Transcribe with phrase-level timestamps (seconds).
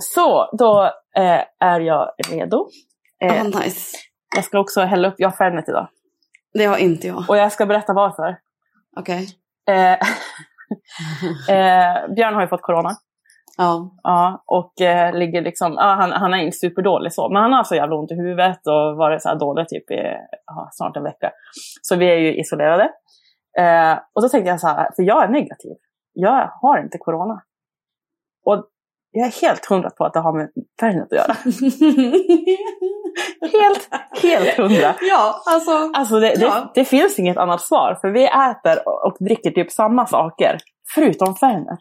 [0.00, 0.84] Så, då
[1.16, 2.68] eh, är jag redo.
[3.22, 3.96] Eh, Ah, nice.
[4.36, 5.88] jag ska också hälla upp, jag har Fernet idag.
[6.52, 7.24] Det har inte jag.
[7.28, 8.38] Och jag ska berätta varför.
[8.96, 9.28] Okej.
[9.68, 9.92] Eh,
[11.56, 12.90] eh, Björn har ju fått corona.
[13.56, 13.90] Ja.
[14.02, 17.64] Ja, och eh, ligger liksom, ja, han, han är inte superdålig så, men han har
[17.64, 20.00] så jävla ont i huvudet och varit så här dålig typ i
[20.46, 21.30] ja, snart en vecka.
[21.82, 22.90] Så vi är ju isolerade.
[23.58, 25.76] Eh, och då tänkte jag så här, för jag är negativ.
[26.12, 27.42] Jag har inte corona.
[28.44, 28.66] Och
[29.10, 30.48] jag är helt hundra på att det har med
[30.80, 31.36] Fernet att göra.
[33.52, 33.88] Helt,
[34.22, 34.94] helt hundra.
[35.00, 35.90] ja, alltså.
[35.94, 36.70] Alltså det, Ja.
[36.74, 40.58] det, det finns inget annat svar, för vi äter och dricker typ samma saker,
[40.94, 41.78] förutom Fernet.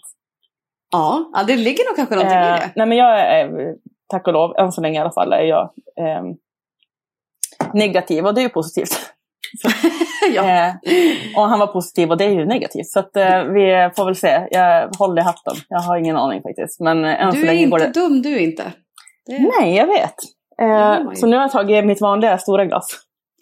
[0.91, 2.71] Ja, det ligger nog kanske någonting i Eh, det.
[2.75, 3.75] nej men jag är,
[4.07, 5.63] tack och lov, än så länge i alla fall, är jag
[5.99, 6.23] eh,
[7.73, 9.13] negativ och det är ju positivt.
[10.35, 10.65] ja.
[10.67, 10.73] Eh,
[11.35, 12.87] och han var positiv och det är ju negativt.
[12.87, 14.47] Så att, eh, vi får väl se.
[14.51, 15.53] Jag håller i hatten.
[15.69, 16.79] Jag har ingen aning faktiskt.
[16.79, 17.91] Men eh, än så Du är länge inte går det...
[17.91, 18.63] dum du är inte.
[19.25, 19.51] Det...
[19.59, 20.15] Nej, jag vet.
[20.61, 22.87] Eh, men- så nu har jag tagit mitt vanliga stora glas.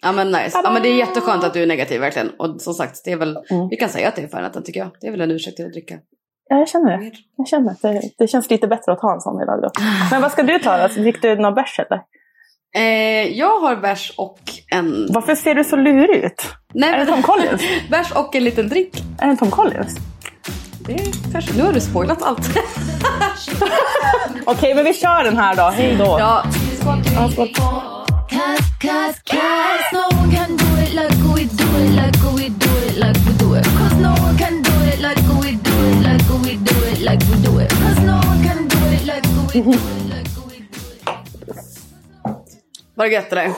[0.02, 0.60] Ja men nice.
[0.64, 2.30] Ja men det är jätteskönt att du är negativ verkligen.
[2.38, 3.68] Och som sagt, det är väl, Mm.
[3.68, 4.90] vi kan säga att det är Fernetten tycker jag.
[5.00, 5.94] Det är väl en ursäkt till att dricka
[6.50, 7.12] Ja, jag känner det.
[7.36, 9.70] Jag känner att det, det känns lite bättre att ta en sån idag då.
[10.10, 10.94] Men vad ska du ta då?
[10.94, 12.02] Drick du någon bärs eller?
[12.76, 12.82] Eh,
[13.38, 14.38] jag har bärs och
[14.70, 15.06] en...
[15.10, 16.54] Varför ser du så lurig ut?
[16.74, 17.62] Nej, Är det Tom Collins?
[17.90, 18.92] bärs och en liten drink.
[19.18, 19.96] Är det Tom Collins?
[20.78, 21.56] Det är kanske...
[21.56, 22.48] Nu har du spoilat allt.
[24.44, 25.62] Okej, men vi kör den här då.
[25.62, 26.16] Hej då.
[26.18, 26.44] ja,
[27.14, 27.48] Ja, skål.
[42.98, 43.52] Var det gött det där?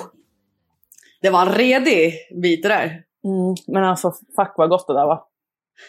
[1.23, 2.85] Det var en redig bit det där.
[3.25, 5.23] Mm, men alltså, fuck vad gott det där var.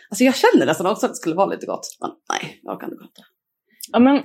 [0.10, 1.98] Alltså jag känner nästan också att det skulle vara lite gott.
[2.02, 3.12] Men nej, jag kan inte gott.
[3.92, 4.22] Ja, men,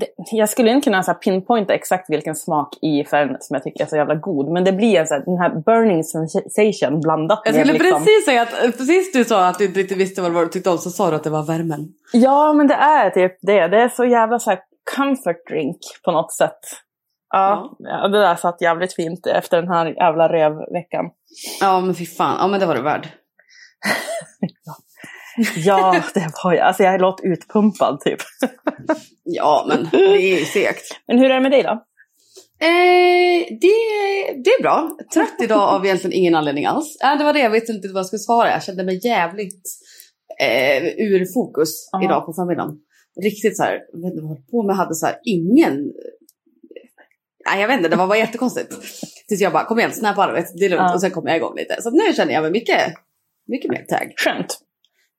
[0.00, 3.62] det, jag skulle inte kunna så här, pinpointa exakt vilken smak i färgen som jag
[3.62, 4.52] tycker är så jävla god.
[4.52, 7.98] Men det blir en så här, den här burning sensation blandat Jag skulle med liksom...
[7.98, 10.78] precis säga att precis du sa att du inte riktigt visste vad du tyckte om
[10.78, 11.88] så sa du att det var värmen.
[12.12, 13.68] Ja, men det är typ det.
[13.68, 14.60] Det är så jävla så här
[14.96, 16.60] comfort drink på något sätt.
[17.34, 18.08] Ja, ja.
[18.08, 21.04] det där satt jävligt fint efter den här jävla rövveckan.
[21.60, 23.08] Ja men fy fan, ja men det var du värd.
[25.56, 26.66] Ja, det var jag.
[26.66, 28.18] Alltså jag låt utpumpad typ.
[29.24, 31.00] Ja men det är ju segt.
[31.06, 31.70] Men hur är det med dig då?
[32.60, 33.74] Eh, det,
[34.44, 34.90] det är bra.
[35.14, 36.96] Trött idag av egentligen ingen anledning alls.
[37.04, 38.50] Äh, det var det, jag visste inte vad jag skulle svara.
[38.50, 39.62] Jag kände mig jävligt
[40.40, 42.04] eh, ur fokus Ja.
[42.04, 42.76] idag på förmiddagen.
[43.22, 45.92] Riktigt så här, jag vet inte vad jag på med, jag hade så här ingen...
[47.50, 48.74] Nej jag vet inte, det var bara jättekonstigt.
[49.28, 50.82] Tills jag bara, kom igen, snäpp arvet, det är lugnt.
[50.88, 50.94] Ja.
[50.94, 51.82] Och sen kom jag igång lite.
[51.82, 52.80] Så nu känner jag mig mycket,
[53.48, 54.12] mycket mer tagg.
[54.16, 54.58] Skönt.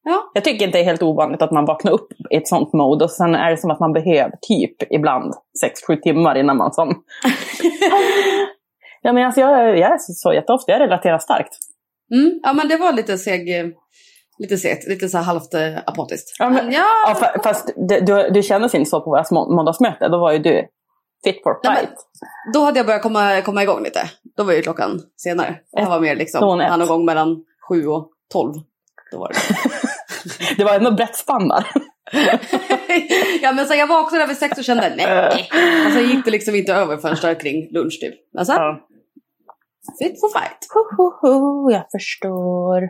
[0.03, 0.31] Ja.
[0.34, 3.03] Jag tycker inte det är helt ovanligt att man vaknar upp i ett sånt mode
[3.06, 5.34] och sen är det som att man behöver typ ibland
[5.90, 6.90] 6-7 timmar innan man som...
[9.02, 11.58] ja men alltså jag, jag är så, så jätteofta, jag relaterar starkt.
[12.14, 13.50] Mm, ja men det var lite seg,
[14.40, 16.35] lite segt, lite så halvt eh, apatiskt.
[16.40, 19.56] Ja, men- ja, Ja, fa- fast det, du, du kändes inte så på våra små-
[19.56, 20.68] måndagsmöte, då var ju du
[21.25, 21.96] fit for Nej, fight.
[22.53, 24.09] Då hade jag börjat komma, komma igång lite.
[24.38, 25.59] Då var ju klockan senare.
[25.72, 28.53] Det här var mer liksom, han någon gång mellan sju och tolv.
[29.12, 29.40] Då var det.
[30.58, 31.66] Det var ändå brett spann där.
[33.41, 35.50] ja men så jag vaknade över sex och kände nej.
[35.88, 38.14] Och sen gick det liksom inte över förrän kring lunch typ.
[38.34, 38.88] Men sen, Ja.
[40.00, 40.68] fit for fight.
[40.74, 42.90] Ho, ho, ho, jag förstår.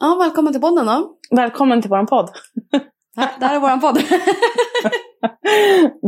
[0.00, 1.16] Ja, välkommen till podden då.
[1.36, 2.30] Välkommen till vår podd.
[3.38, 4.02] Det här är våran podd.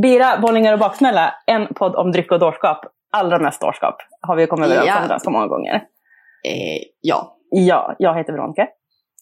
[0.03, 1.34] Bira, bollingar och baksmälla.
[1.47, 2.81] En podd om dryck och dårskap.
[3.12, 3.97] Allra mest dårskap.
[4.21, 5.03] Har vi kommit överens Ja.
[5.03, 5.75] om ganska många gånger.
[5.75, 8.67] eh, ja, Ja, jag heter Veronica.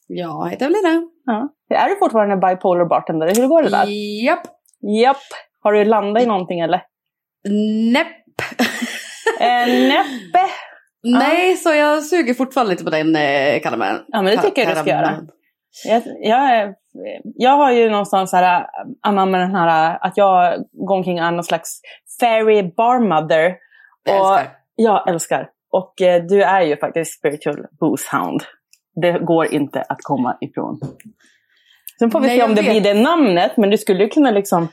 [0.07, 1.03] jag heter Evelina.
[1.27, 1.49] Ja.
[1.77, 3.33] Är du fortfarande bipolar bartender?
[3.37, 3.87] Hur går det där?
[4.25, 4.43] Japp.
[5.03, 5.17] Japp.
[5.63, 6.83] Har du landat i någonting eller?
[7.93, 8.07] Näpp.
[9.41, 10.47] Eh, näppe.
[11.03, 14.05] Nej, så jag suger fortfarande lite på den eh, karamellen.
[14.09, 15.17] Ja, men det tycker jag du ska göra.
[15.89, 16.75] Jag, jag, är-
[17.35, 18.67] jag har ju någonstans här, äh,
[19.03, 21.81] anammat den här, äh, att jag går omkring och är någon slags
[22.21, 23.57] fairy barmother.
[24.05, 24.53] Jag Och älskar.
[24.77, 25.49] jag älskar.
[25.73, 28.43] Och eh, du är ju faktiskt spiritual boozehound.
[29.03, 30.81] Det går inte att komma ifrån.
[31.99, 32.71] Sen får vi Nej, se om jag det vet.
[32.83, 34.69] blir det namnet, men du skulle ju kunna liksom...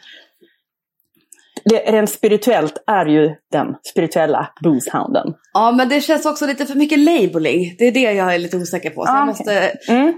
[1.65, 5.33] Det, rent spirituellt är ju den spirituella boozehounden.
[5.53, 7.75] Ja, men det känns också lite för mycket labeling.
[7.79, 9.05] Det är det jag är lite osäker på.
[9.05, 10.13] Så Ah, jag, måste, Mm.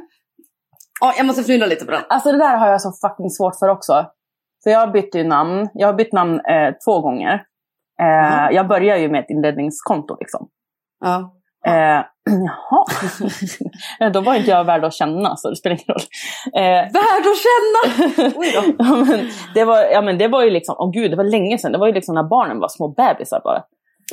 [1.02, 2.02] Ja, jag måste fnula lite på den.
[2.10, 4.06] Alltså det där har jag så fucking svårt för också.
[4.64, 5.70] För jag bytte ju namn.
[5.74, 7.34] Jag har bytt namn eh, två gånger.
[8.02, 8.56] Eh, Mhm.
[8.56, 10.48] Jag började ju med ett inledningskonto liksom.
[11.06, 11.34] Ja.
[11.68, 11.74] Eh,
[12.30, 12.86] Jaha.
[14.14, 16.02] Då var inte jag värd att känna så det spelar ingen roll.
[16.64, 18.32] Eh, Värd att känna!
[18.40, 18.74] Oj då.
[18.80, 21.58] ja, men det, var, ja, men det var ju liksom, åh gud det var länge
[21.58, 21.72] sedan.
[21.72, 23.64] Det var ju liksom när barnen var små bebisar bara.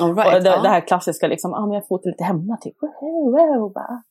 [0.01, 0.63] All och right, det, ja.
[0.63, 2.75] det här klassiska liksom, ah, men jag fotar lite hemma typ.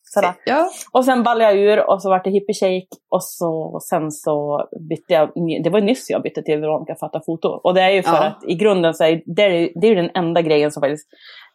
[0.04, 0.34] Sådär.
[0.46, 0.70] Ja.
[0.92, 4.12] Och sen ballade jag ur och så vart det hippie shake och, så, och sen
[4.12, 5.32] så bytte jag,
[5.64, 7.48] det var nyss jag bytte till Veronica Fatta Foto.
[7.50, 8.24] Och det är ju för Ja.
[8.26, 11.08] att i grunden så är det, det är den enda grejen som faktiskt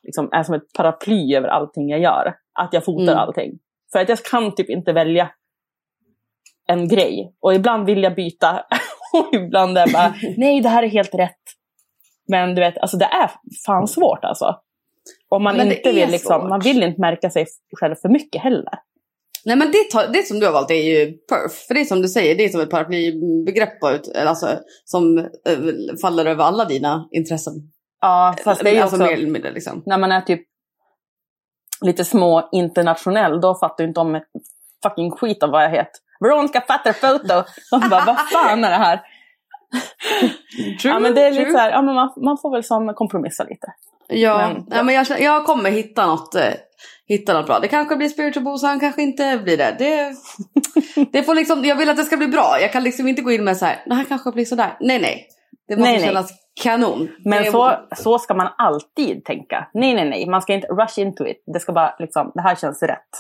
[0.03, 2.35] liksom är som ett paraply över allting jag gör.
[2.61, 3.19] Att jag fotar Mm.
[3.19, 3.59] allting.
[3.93, 5.31] För att jag kan typ inte välja
[6.69, 7.35] en grej.
[7.41, 8.65] Och ibland vill jag byta
[9.13, 11.37] och ibland är jag bara, nej det här är helt rätt.
[12.31, 13.31] Men du vet, alltså det är
[13.67, 14.57] fan svårt alltså.
[15.29, 16.49] Om man Men inte vill liksom, svårt.
[16.49, 17.47] man vill inte märka sig
[17.81, 18.75] själv för mycket heller.
[19.45, 21.53] Nej men det, det som du har valt är ju perf.
[21.67, 23.85] För det är som du säger, det är som ett paraplybegrepp
[24.17, 25.27] alltså, som eh,
[26.03, 27.55] faller över alla dina intressen.
[28.01, 29.83] Ja, fast det är ju alltså också, mindre liksom.
[29.87, 30.41] när man är typ
[31.81, 34.21] lite små internationell, då fattar ju inte om
[34.83, 36.01] fucking skit av vad jag heter.
[36.21, 37.45] Veronica fattar foto.
[37.71, 39.01] De bara, vad fan är det här?
[40.85, 43.45] Ja, men det är lite så här, ja, men man, man får väl som kompromissa
[43.45, 43.67] lite.
[44.09, 46.53] Ja, Men- nej, men jag, jag kommer hitta något, eh,
[47.07, 47.59] hitta något bra.
[47.59, 49.77] Det kanske blir spiritual bosan, kanske inte blir det.
[49.79, 50.15] det.
[51.13, 52.59] Det får liksom, jag vill att det ska bli bra.
[52.61, 54.77] Jag kan liksom inte gå in med så här, det här kanske blir sådär.
[54.81, 55.27] Nej, nej.
[55.69, 56.07] Det måste Nej, nej.
[56.09, 56.31] kännas
[56.63, 57.09] kanon.
[57.25, 59.69] Men det, så, så ska man alltid tänka.
[59.75, 60.27] Nej, nej, nej.
[60.27, 61.43] Man ska inte rush into it.
[61.55, 63.11] Det ska bara liksom, det här känns rätt.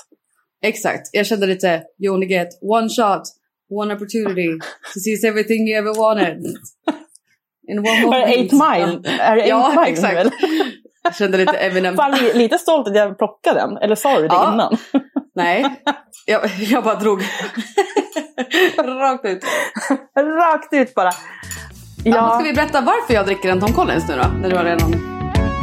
[0.62, 1.08] Exakt.
[1.12, 3.22] Jag kände lite, you only get one shot,
[3.70, 4.58] one opportunity
[4.94, 6.38] to seize everything you ever wanted.
[7.68, 8.28] In one moment.
[8.28, 9.00] Eight Mile?
[9.20, 10.14] Är det Ja, eight mile exakt.
[10.16, 10.30] väl?
[11.02, 11.96] Jag kände lite Eminem.
[11.96, 13.76] Fan, li- lite stolt att jag plockade den.
[13.76, 14.52] Eller sa du det Ja.
[14.52, 14.76] innan?
[15.34, 15.82] Nej,
[16.26, 17.20] jag, jag bara drog
[18.78, 19.44] rakt ut.
[20.16, 21.10] Rakt ut bara.
[22.04, 22.16] Ja.
[22.16, 24.28] Ja, Ska vi berätta varför jag dricker en Tom Collins nu då?
[24.40, 24.94] När du har redan...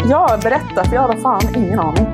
[0.09, 2.07] ja, berätta för jag har fan ingen aning.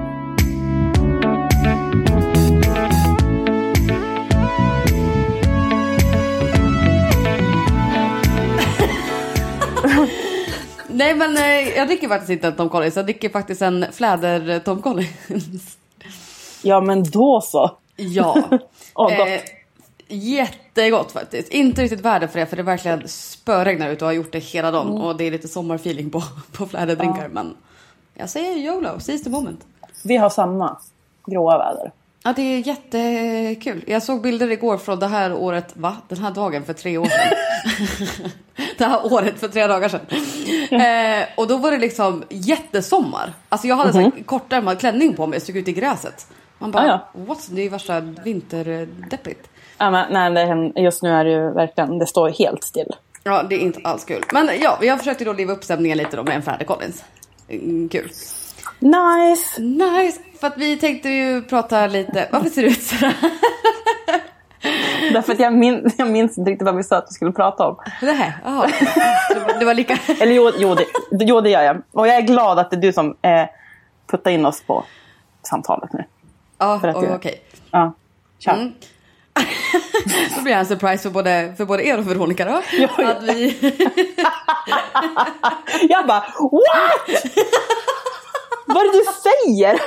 [10.87, 12.95] Nej men eh, jag dricker faktiskt inte en Tom Collins.
[12.95, 15.77] Jag dricker faktiskt en fläder Tom Collins.
[16.63, 17.77] Ja, men då så.
[17.95, 18.33] Ja.
[18.93, 19.11] Gott.
[19.11, 19.39] Eh,
[20.07, 21.49] jättegott faktiskt.
[21.49, 24.71] Inte riktigt värde för det för det verkligen spöregnar ut och har gjort det hela
[24.71, 24.87] dagen.
[24.87, 25.01] Mm.
[25.01, 26.23] Och det är lite sommarfeeling på,
[26.57, 27.27] på fläderdrinkar.
[27.27, 27.57] Men
[28.13, 29.65] jag säger YOLO, seize the moment.
[30.03, 30.77] Vi har samma
[31.25, 31.91] gråa väder.
[32.23, 33.83] Ja det är jättekul.
[33.87, 35.97] Jag såg bilder igår från det här året, va?
[36.07, 37.37] Den här dagen för tre år sedan.
[38.77, 40.01] det här året för tre dagar sedan.
[40.81, 43.33] Eh, och då var det liksom jättesommar.
[43.49, 44.23] Alltså jag hade mm -hmm.
[44.23, 46.27] kortärmad klänning på mig och stod ute i gräset.
[46.57, 47.21] Man bara, Ah, ja.
[47.25, 47.47] what?
[47.51, 49.49] Det är ju värsta vinterdeppigt.
[49.77, 52.95] Ja, men, nej, just nu är det ju verkligen, det står helt still.
[53.23, 54.23] Ja, det är inte alls kul.
[54.33, 57.03] Men ja, jag försökte då leva upp stämningen lite då med en färdig Collins.
[57.49, 58.09] Mm, kul.
[58.79, 59.61] Nice!
[59.61, 60.19] Nice!
[60.39, 62.27] För att vi tänkte ju prata lite...
[62.31, 63.13] Varför ser du ut sådär?
[65.13, 67.67] Därför att jag, min, jag minns inte riktigt vad vi sa att vi skulle prata
[67.67, 67.77] om.
[68.01, 68.33] Det här?
[68.45, 68.69] Jaha.
[69.59, 69.97] Det var- lika...
[70.19, 71.81] Eller jo, jo, det, jo, det gör jag.
[71.91, 73.45] Och jag är glad att det är du som eh,
[74.11, 74.83] puttar in oss på
[75.43, 76.03] samtalet nu.
[76.57, 77.41] Ja, du- okej.
[77.71, 77.93] Ja,
[78.39, 78.51] kör.
[78.53, 78.73] Mm.
[80.35, 82.61] Då blir det en surprise för både, för både er och Veronica då.
[82.71, 83.07] Ja, ja.
[83.11, 83.57] Att vi...
[85.89, 87.23] Jag bara, what?
[88.65, 89.79] Vad är det du säger?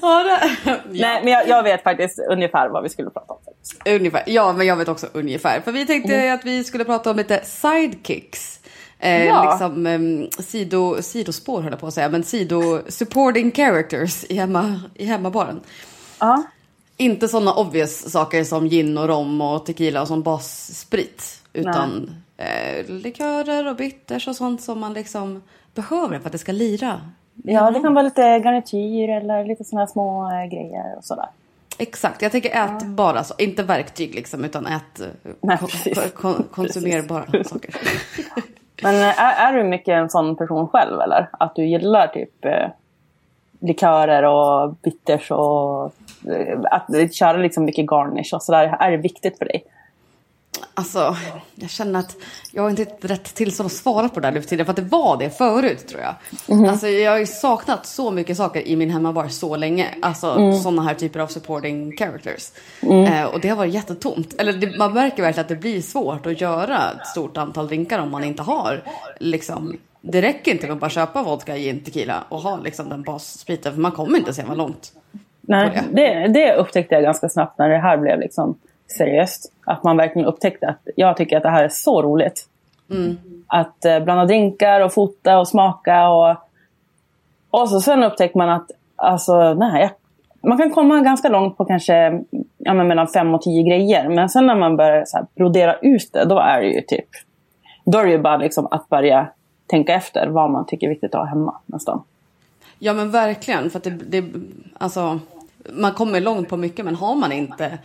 [0.00, 0.56] ja, det...
[0.64, 0.76] ja.
[0.90, 3.38] Nej, men jag, jag vet faktiskt ungefär vad vi skulle prata om.
[3.86, 4.22] Ungefär.
[4.26, 5.60] Ja, men jag vet också ungefär.
[5.60, 8.60] För vi tänkte att vi skulle prata om lite sidekicks.
[8.98, 9.50] Eh, Ja.
[9.50, 14.80] Liksom um, sido, sidospår höll jag på att säga, men sido supporting characters i, hemma,
[14.94, 15.60] i hemmabaren.
[16.18, 16.42] Ja.
[16.96, 21.42] Inte sådana obvious saker som gin och rom och tequila och sån bassprit.
[21.52, 25.42] Utan eh, likörer och bitters och sånt som man liksom
[25.74, 27.00] behöver för att det ska lira.
[27.44, 31.26] ja, det kan vara lite garnityr eller lite sådana små eh, grejer och sådär.
[31.78, 33.34] Exakt, jag tänker ät bara så.
[33.38, 35.06] Inte verktyg liksom, utan ät eh,
[35.40, 36.12] Nej, kon- precis.
[36.12, 37.74] kon- konsumerbara saker.
[38.82, 41.28] Men eh, är, är du mycket en sån person själv eller?
[41.32, 42.68] Att du gillar typ eh,
[43.60, 45.84] likörer och bitters och
[46.32, 48.76] eh, att köra liksom mycket garnish och sådär.
[48.80, 49.64] Är det viktigt för dig?
[50.74, 51.16] Alltså,
[51.54, 52.16] jag känner att
[52.52, 54.66] jag har inte rätt tillstånd att svara på det där nu för tiden.
[54.66, 56.14] För att det var det förut tror jag.
[56.68, 59.88] Alltså, jag har ju saknat så mycket saker i min hemmabar så länge.
[60.02, 62.50] Alltså sådana här typer av supporting characters.
[62.82, 64.34] Eh, och det har varit jättetomt.
[64.38, 67.98] Eller det, man märker verkligen att det blir svårt att göra ett stort antal drinkar
[67.98, 68.82] om man inte har
[69.20, 69.76] liksom.
[70.02, 73.72] Det räcker inte med att bara köpa vodka, gin, tequila och ha liksom den basspriten.
[73.72, 74.92] För man kommer inte se vad långt.
[75.40, 78.58] Nej, På det, det upptäckte jag ganska snabbt när det här blev liksom
[78.92, 79.52] seriöst.
[79.66, 82.46] Att man verkligen upptäckte att jag tycker att det här är så roligt.
[83.46, 86.08] Att eh, blanda drinkar och fota och smaka.
[86.08, 86.36] Och,
[87.50, 88.70] och så sen upptäckte man att
[89.00, 89.90] Alltså, nej.
[90.42, 92.22] Man kan komma ganska långt på kanske
[92.58, 94.08] ja, mellan fem och tio grejer.
[94.08, 97.08] Men sen när man börjar så här, brodera ut det, då är det ju typ...
[97.84, 99.28] Då är det ju bara liksom att börja
[99.66, 102.02] tänka efter vad man tycker är viktigt att ha hemma nästan.
[102.78, 103.70] Ja men verkligen.
[103.70, 104.24] För att det, det,
[104.78, 105.20] alltså,
[105.72, 107.78] man kommer långt på mycket men har man inte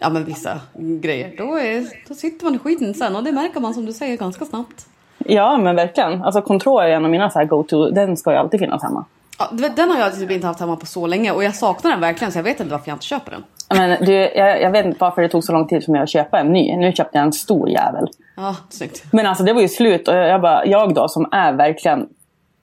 [0.00, 3.60] ja, men vissa grejer då, är, då sitter man i skiten sen och det märker
[3.60, 4.86] man som du säger ganska snabbt.
[5.18, 6.22] Ja, men verkligen.
[6.22, 7.90] Alltså kontroll är en av mina så här go-to.
[7.90, 9.04] Den ska ju alltid finnas hemma.
[9.38, 12.00] Ja, den har jag typ inte haft hemma på så länge och jag saknar den
[12.00, 13.44] verkligen så jag vet inte varför jag inte köper den.
[13.74, 16.10] Men du, jag, jag vet inte varför det tog så lång tid för mig att
[16.10, 16.76] köpa en ny.
[16.76, 18.08] Nu köpte jag en stor jävel.
[18.36, 19.04] Ja, snyggt.
[19.12, 22.08] Men alltså det var ju slut och jag, bara, jag då som är verkligen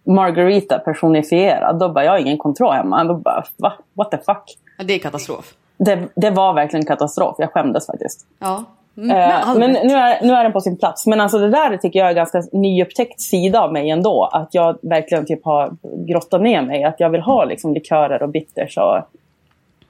[0.07, 1.79] Margarita personifierad.
[1.79, 3.03] Då bara, jag har ingen kontroll hemma.
[3.03, 3.73] Då bara, va?
[3.93, 4.57] What the fuck?
[4.77, 5.53] Ja, det är katastrof.
[5.85, 7.35] Det, det var verkligen katastrof.
[7.39, 8.25] Jag skämdes faktiskt.
[8.39, 8.63] Ja.
[8.97, 11.07] Mm, Eh, men nu är, nu är den på sin plats.
[11.07, 14.29] Men alltså det där tycker jag är en ganska nyupptäckt sida av mig ändå.
[14.33, 16.83] Att jag verkligen typ har grottat ner mig.
[16.83, 18.97] Att jag vill ha liksom likörer och bitters och,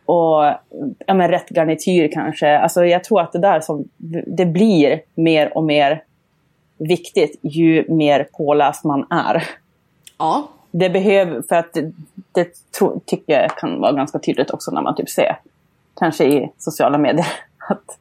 [0.05, 0.53] och
[1.05, 2.59] ja, men rätt garnityr kanske.
[2.59, 3.89] Alltså jag tror att det där som
[4.27, 6.03] det blir mer och mer
[6.77, 9.43] viktigt ju mer påläst man är.
[10.17, 10.47] Ja.
[10.71, 11.91] Det behöver, för att det,
[12.31, 15.37] det tro, tycker jag kan vara ganska tydligt också när man typ ser,
[16.01, 17.27] kanske i sociala medier.
[17.69, 17.99] Att,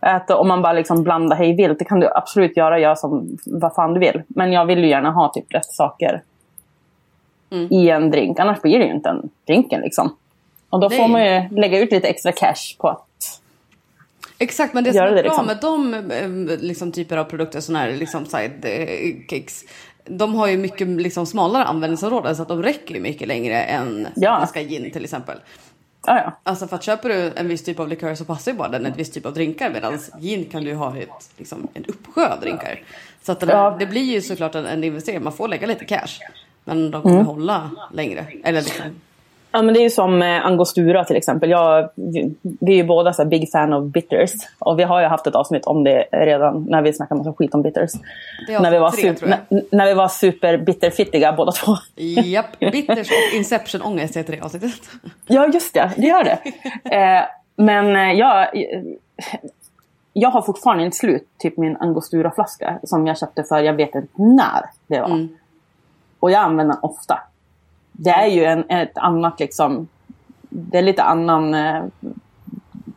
[0.00, 3.38] att om man bara liksom blandar hej vilt, det kan du absolut göra, gör som
[3.46, 4.22] vad fan du vill.
[4.28, 6.22] Men jag vill ju gärna ha typ rätt saker
[7.50, 7.72] Mm.
[7.72, 10.16] i en drink, annars blir det ju inte en drinken liksom.
[10.70, 10.98] Och då Nej.
[10.98, 13.40] får man ju lägga ut lite extra cash på att
[14.38, 15.46] Exakt, men det som är det bra liksom.
[15.46, 19.64] med de eh, liksom, typer av produkter, sådana här liksom, sidekicks,
[20.04, 24.08] de har ju mycket liksom, smalare användningsområden så att de räcker ju mycket längre än
[24.16, 24.46] Ja.
[24.54, 25.38] en gin till exempel.
[26.06, 26.32] Ja, ja.
[26.42, 28.86] Alltså för att köper du en viss typ av likör så passar ju bara den
[28.86, 32.28] ett viss typ av drinkar medan gin kan du ju ha ett, liksom, en uppsjö
[32.32, 32.82] av drinkar.
[33.22, 33.76] Så att den, Ja.
[33.78, 36.18] det blir ju såklart en, en investering, man får lägga lite cash.
[36.64, 37.26] Men de kommer Mm.
[37.26, 38.26] hålla längre.
[38.44, 39.00] Eller liksom,
[39.50, 41.50] Ja, men det är ju som eh, angostura till exempel.
[41.50, 44.30] Jag, vi, är ju båda så big fan of bitters.
[44.58, 47.54] Och vi har ju haft ett avsnitt om det redan när vi snackade massa skit
[47.54, 47.90] om bitters.
[48.48, 51.76] När vi, var tre, super, när, när vi var super bitterfittiga båda två.
[52.24, 54.70] japp, bitters och Inception-ångest heter det avsnittet.
[55.26, 55.90] Ja, just det.
[55.96, 56.38] Det gör det.
[56.96, 57.24] eh,
[57.56, 58.48] men eh, jag,
[60.12, 64.08] jag har fortfarande inte slut typ min angostura-flaska som jag köpte för jag vet inte
[64.16, 65.08] när det var.
[65.08, 65.28] Mm.
[66.20, 67.20] Och jag använder den ofta.
[68.00, 69.88] Det är ju en, ett annat liksom...
[70.48, 71.84] Det är lite annan eh,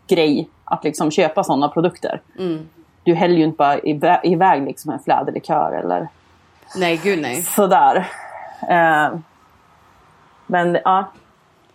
[0.07, 2.21] grej att liksom köpa sådana produkter.
[2.39, 2.69] Mm.
[3.03, 3.79] Du häller ju inte bara
[4.23, 6.07] iväg, liksom en fläderlikör eller
[6.75, 7.41] Nej, gud nej.
[7.41, 8.09] sådär.
[8.69, 9.19] Eh,
[10.47, 11.11] men ja.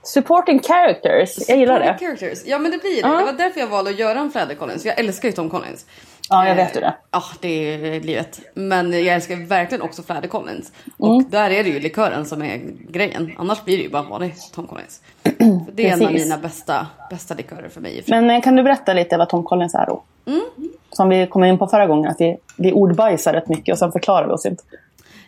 [0.03, 1.97] Supporting characters, jag gillar det.
[2.01, 2.43] Characters.
[2.47, 3.09] Ja men det blir det.
[3.09, 3.19] Ja.
[3.19, 4.85] Det var därför jag valde att göra en Fläder Collins.
[4.85, 5.87] Jag älskar ju Tom Collins.
[6.29, 6.95] Ja, jag Eh, vet ju det.
[7.11, 8.41] Ja, det är livet.
[8.55, 10.73] Men jag älskar verkligen också Fläder Collins.
[10.99, 11.31] Och Mm.
[11.31, 12.57] där är det ju likören som är
[12.89, 13.33] grejen.
[13.39, 15.01] Annars blir det ju bara vanlig Tom Collins.
[15.73, 16.25] Det är en av Precis.
[16.25, 18.05] mina bästa, bästa likörer för mig.
[18.07, 20.03] Men eh, kan du berätta lite vad Tom Collins är då?
[20.91, 23.93] Som vi kom in på förra gången, att vi, vi ordbajsar rätt mycket och sen
[23.93, 24.63] förklarar vi oss inte.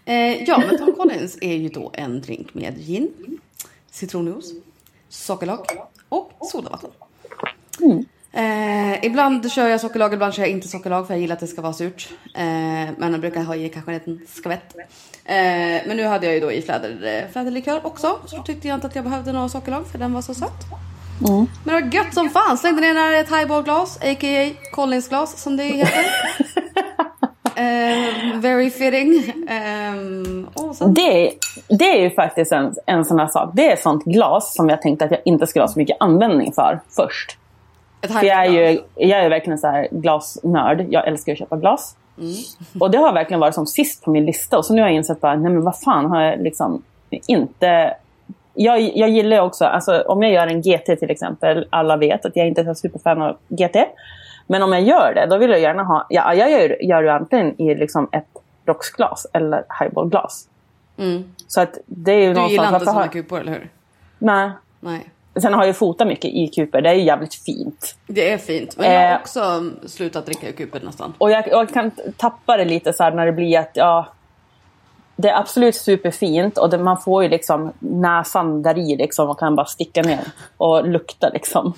[0.04, 3.10] Eh, ja, men Tom Collins är ju då en drink med gin,
[3.90, 4.52] citronjuice,
[5.08, 5.58] sockerlag
[6.08, 6.90] och sodavatten.
[8.38, 11.46] Eh, ibland kör jag sockerlag, ibland kör jag inte sockerlag för jag gillar att det
[11.46, 12.08] ska vara surt.
[12.34, 12.42] Eh,
[12.96, 14.76] men jag brukar ha i kanske en liten skvätt.
[15.24, 15.34] Eh,
[15.86, 18.18] men nu hade jag ju då i fläder, eh, fläderlikör också.
[18.26, 20.50] Så tyckte jag inte att jag behövde några sockerlag för den var så söt.
[21.20, 22.58] Men det var gött som fan.
[22.58, 24.50] Slängde ner den i ett highballglas, a.k.a.
[24.72, 26.04] Collins-glas som det heter.
[27.58, 29.32] Eh, very fitting.
[29.48, 31.32] Um, sen, Det,
[31.68, 33.50] det är ju faktiskt en, en sån här sak.
[33.54, 35.96] Det är ett sånt glas som jag tänkte att jag inte skulle ha så mycket
[36.00, 37.38] användning för först.
[38.02, 40.86] För jag är ju jag är verkligen en så glasnörd.
[40.90, 41.96] Jag älskar att köpa glas.
[42.80, 44.58] Och det har verkligen varit som sist på min lista.
[44.58, 47.94] Och så nu har jag insett bara, nej men vad fan har jag liksom inte...
[48.54, 52.36] Jag, jag gillar också, alltså om jag gör en GT till exempel, alla vet att
[52.36, 53.76] jag inte är så superfan av GT.
[54.46, 57.14] Men om jag gör det, då vill jag gärna ha, ja, jag gör, gör det
[57.14, 58.28] antingen i liksom ett
[58.66, 60.48] rocksglas eller highballglas.
[60.98, 61.24] Mm.
[61.46, 63.68] Så att det är ju Du gillar inte sådana har- kupor, eller hur?
[64.18, 64.50] Nej.
[64.80, 65.00] Nej.
[65.42, 67.96] Sen har jag fotat mycket i kuper, det är ju jävligt fint.
[68.06, 68.76] Det är fint.
[68.76, 69.20] Men jag har Eh.
[69.20, 71.14] också slutat dricka ur kupor nästan.
[71.18, 74.06] Och jag, jag kan tappa det lite så här när det blir att, ja...
[75.20, 79.38] Det är absolut superfint och det, man får ju liksom näsan där i liksom och
[79.38, 80.20] kan bara sticka ner
[80.56, 81.72] och lukta liksom.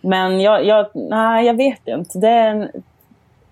[0.00, 2.18] Men jag, jag, nej, jag vet inte.
[2.18, 2.68] Det är en,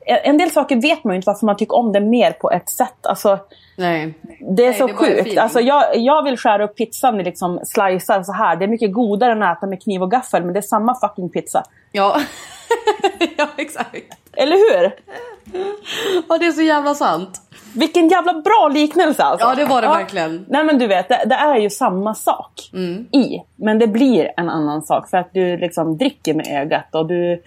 [0.08, 2.68] en del saker vet man ju inte varför man tycker om det mer på ett
[2.68, 3.06] sätt.
[3.06, 3.38] Alltså,
[3.76, 4.14] Nej.
[4.56, 5.38] det är Nej, så det sjukt.
[5.38, 8.56] Alltså, jag, jag vill skära upp pizzan i liksom slicer så här.
[8.56, 10.94] Det är mycket godare än att äta med kniv och gaffel, men det är samma
[11.00, 11.62] fucking pizza.
[11.92, 12.20] Ja.
[13.36, 13.96] ja, exakt.
[14.32, 14.94] Eller hur?
[16.28, 17.40] Ja, det är så jävla sant.
[17.74, 19.46] Vilken jävla bra liknelse alltså.
[19.46, 20.44] Ja, det var det verkligen.
[20.48, 22.70] Nej men du vet, det, det är ju samma sak
[23.12, 23.42] i.
[23.56, 27.42] Men det blir en annan sak för att du liksom dricker med ögat och du,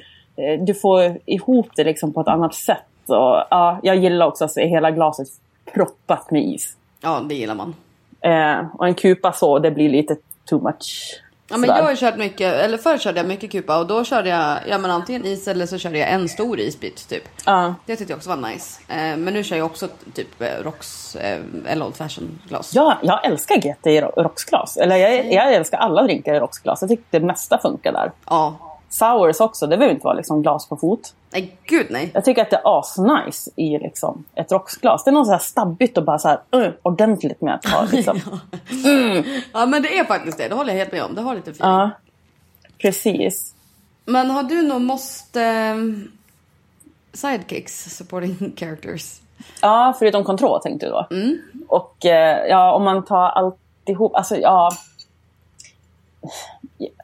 [0.65, 2.77] du får ihop det liksom på ett annat sätt.
[3.07, 5.27] Och, ja, jag gillar också att se hela glaset
[5.73, 6.75] proppat med is.
[7.01, 7.75] Ja, det gillar man.
[8.21, 11.21] Eh, och en kupa så, det blir lite too much.
[11.49, 14.29] Ja, men jag har kört mycket, eller förr körde jag mycket kupa och då körde
[14.29, 17.23] jag ja, men antingen is eller så körde jag en stor isbit typ.
[17.45, 17.75] Ja.
[17.85, 18.81] Det tyckte jag också var nice.
[18.89, 22.71] Eh, men nu kör jag också typ eh, Rocks eh, eller Old Fashion glas.
[22.75, 24.77] Ja, jag älskar GT i ro- rocksglas.
[24.77, 26.81] Eller jag, jag älskar alla drinkar i rocksglas.
[26.81, 28.11] Jag tycker det mesta funkar där.
[28.25, 28.55] Ja.
[28.91, 31.13] Sours också, det behöver inte vara liksom glas på fot.
[31.31, 32.11] Nej, gud nej.
[32.13, 35.03] Jag tycker att det är asnice i liksom ett rocksglas.
[35.03, 37.83] Det är något så här stabbigt och bara så här, uh, ordentligt med att ha.
[37.91, 38.19] Liksom.
[39.53, 40.47] Ja, men det är faktiskt det.
[40.47, 41.15] Det håller jag helt med om.
[41.15, 41.71] Det har lite feeling.
[41.71, 41.89] ja,
[42.81, 43.53] precis.
[44.05, 45.41] Men har du någon måste...
[45.43, 45.75] eh,
[47.13, 49.21] sidekicks, supporting characters?
[49.61, 51.07] Ja, förutom kontroll tänkte du då.
[51.67, 54.71] Och eh, ja, om man tar alltihop, alltså ja.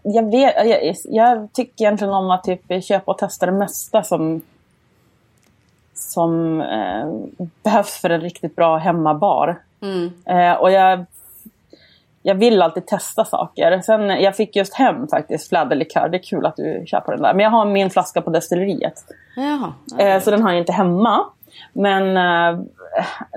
[0.04, 4.42] Jag, vet, jag, jag tycker egentligen om att typ köpa och testa det mesta som
[5.98, 9.62] som eh, behövs för en riktigt bra hemmabar.
[10.26, 11.06] Eh, och jag,
[12.22, 13.82] jag vill alltid testa saker.
[13.82, 16.10] Sen, jag fick just hem faktiskt fläderlikör.
[16.10, 17.34] Det är kul att du på den där.
[17.34, 19.04] Men jag har min flaska på destilleriet.
[19.36, 19.74] Jaha.
[20.00, 21.26] Eh, så den har jag inte hemma.
[21.74, 22.60] Men, eh,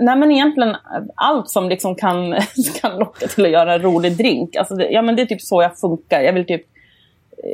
[0.01, 0.77] nej, men egentligen
[1.15, 2.35] allt som liksom kan,
[2.81, 4.57] kan locka till att göra en rolig drink.
[4.57, 6.21] Alltså det, ja, men det är typ så jag funkar.
[6.21, 6.63] Jag, vill typ,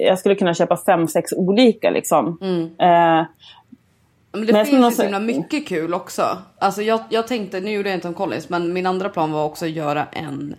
[0.06, 1.90] jag skulle kunna köpa fem, sex olika.
[1.90, 2.38] Liksom.
[2.80, 3.26] Eh,
[4.32, 6.38] Men det Men finns ju så himla mycket kul också.
[6.58, 9.44] Alltså jag, jag tänkte, nu gjorde jag inte om Collins, men min andra plan var
[9.44, 10.54] också att göra en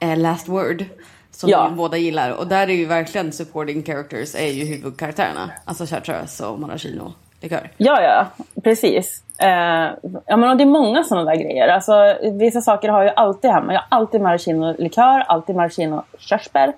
[0.00, 0.84] eh, last word.
[1.30, 1.68] Som Ja.
[1.70, 2.30] vi båda gillar.
[2.30, 5.50] Och där är ju verkligen supporting characters är ju huvudkaraktärerna.
[5.64, 7.70] Alltså chartreuse och maraschino likör.
[7.76, 9.22] Ja, ja, precis.
[9.42, 9.90] Eh,
[10.26, 11.68] ja, men det är många sådana där grejer.
[11.68, 13.72] Alltså, vissa saker har jag alltid hemma.
[13.72, 16.72] Jag har alltid maraschino-likör, alltid maraschino-körsbär.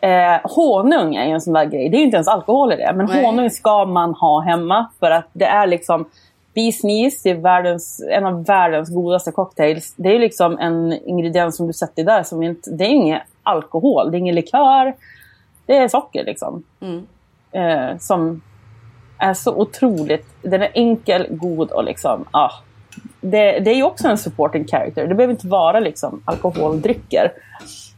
[0.00, 1.88] Eh, honung är ju en sån där grej.
[1.88, 2.92] Det är ju inte ens alkohol i det.
[2.94, 3.24] Men Nej.
[3.24, 4.90] honung ska man ha hemma.
[5.00, 6.06] För att det är liksom
[6.58, 9.94] det är världens, en av världens godaste cocktails.
[9.96, 12.70] Det är ju liksom en ingrediens som du sätter där som inte...
[12.70, 14.94] Det är inget alkohol, det är ingen likör.
[15.66, 16.62] Det är socker liksom.
[17.52, 18.40] Eh, som
[19.18, 20.26] är så otroligt...
[20.42, 22.24] Den är enkel, god och liksom...
[22.30, 22.50] Ah,
[23.20, 25.06] det, det är ju också en supporting character.
[25.06, 27.32] Det behöver inte vara liksom alkoholdrycker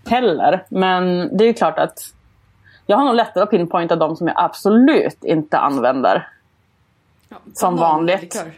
[0.07, 0.65] heller.
[0.69, 1.99] Men det är ju klart att
[2.87, 6.29] jag har nog lättare att pinpointa de som jag absolut inte använder.
[7.55, 8.23] Som vanligt.
[8.23, 8.53] Likör.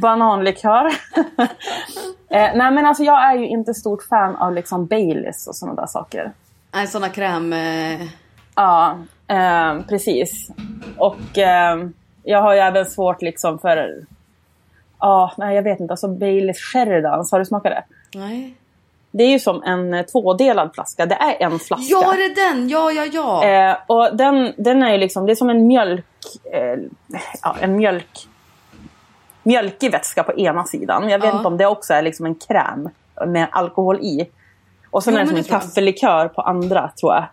[0.00, 0.86] Bananlikör.
[2.28, 5.80] eh, nej men alltså jag är ju inte stort fan av liksom Baileys och sådana
[5.80, 6.32] där saker.
[6.72, 7.52] Nej, såna kräm...
[7.52, 8.00] Eh,
[8.56, 10.50] Ja, eh, precis.
[10.98, 11.76] Och eh,
[12.22, 14.04] jag har ju även svårt liksom för...
[15.00, 15.92] Ja, nej jag vet inte.
[15.92, 17.84] Alltså Baileys Sheridans, har du smakat det?
[18.18, 18.54] nej.
[19.10, 21.06] Det är ju som en eh, tvådelad flaska.
[21.06, 21.86] Det är en flaska.
[21.90, 22.68] Ja, är det den?
[22.68, 23.44] Ja, ja, ja.
[23.44, 26.04] Eh, och den, den är ju liksom, det är som en mjölk,
[26.52, 26.78] eh,
[27.42, 28.28] ja, en mjölk,
[29.42, 31.08] mjölkig vätska på ena sidan.
[31.08, 31.36] Jag vet Ja.
[31.36, 32.88] inte om det också är liksom en kräm
[33.26, 34.28] med alkohol i.
[34.90, 37.24] Och sen Jo, är det som en kaffelikör på andra tror jag.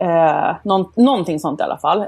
[0.00, 2.06] Eh, någon, någonting sånt i alla fall.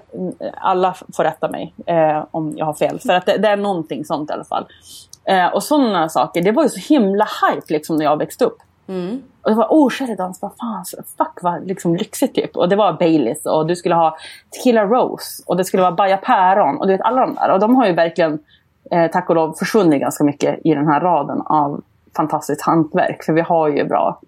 [0.55, 2.98] Alla får rätta mig eh, om jag har fel.
[3.01, 4.66] För att det, det är någonting sånt i alla fall.
[5.24, 8.59] Eh, och sådana saker, det var ju så himla hype liksom när jag växte upp.
[9.42, 10.85] Och det var oh Sheridans, vad fan,
[11.18, 12.57] fuck vad liksom lyxigt typ.
[12.57, 14.16] Och det var Baileys och du skulle ha
[14.51, 17.51] Tequila Rose och det skulle vara Baja Päron och du vet alla de där.
[17.51, 18.38] Och de har ju verkligen,
[18.90, 21.83] eh, tack och lov, försvunnit ganska mycket i den här raden av
[22.16, 23.24] fantastiskt hantverk.
[23.24, 24.20] För vi har ju bra,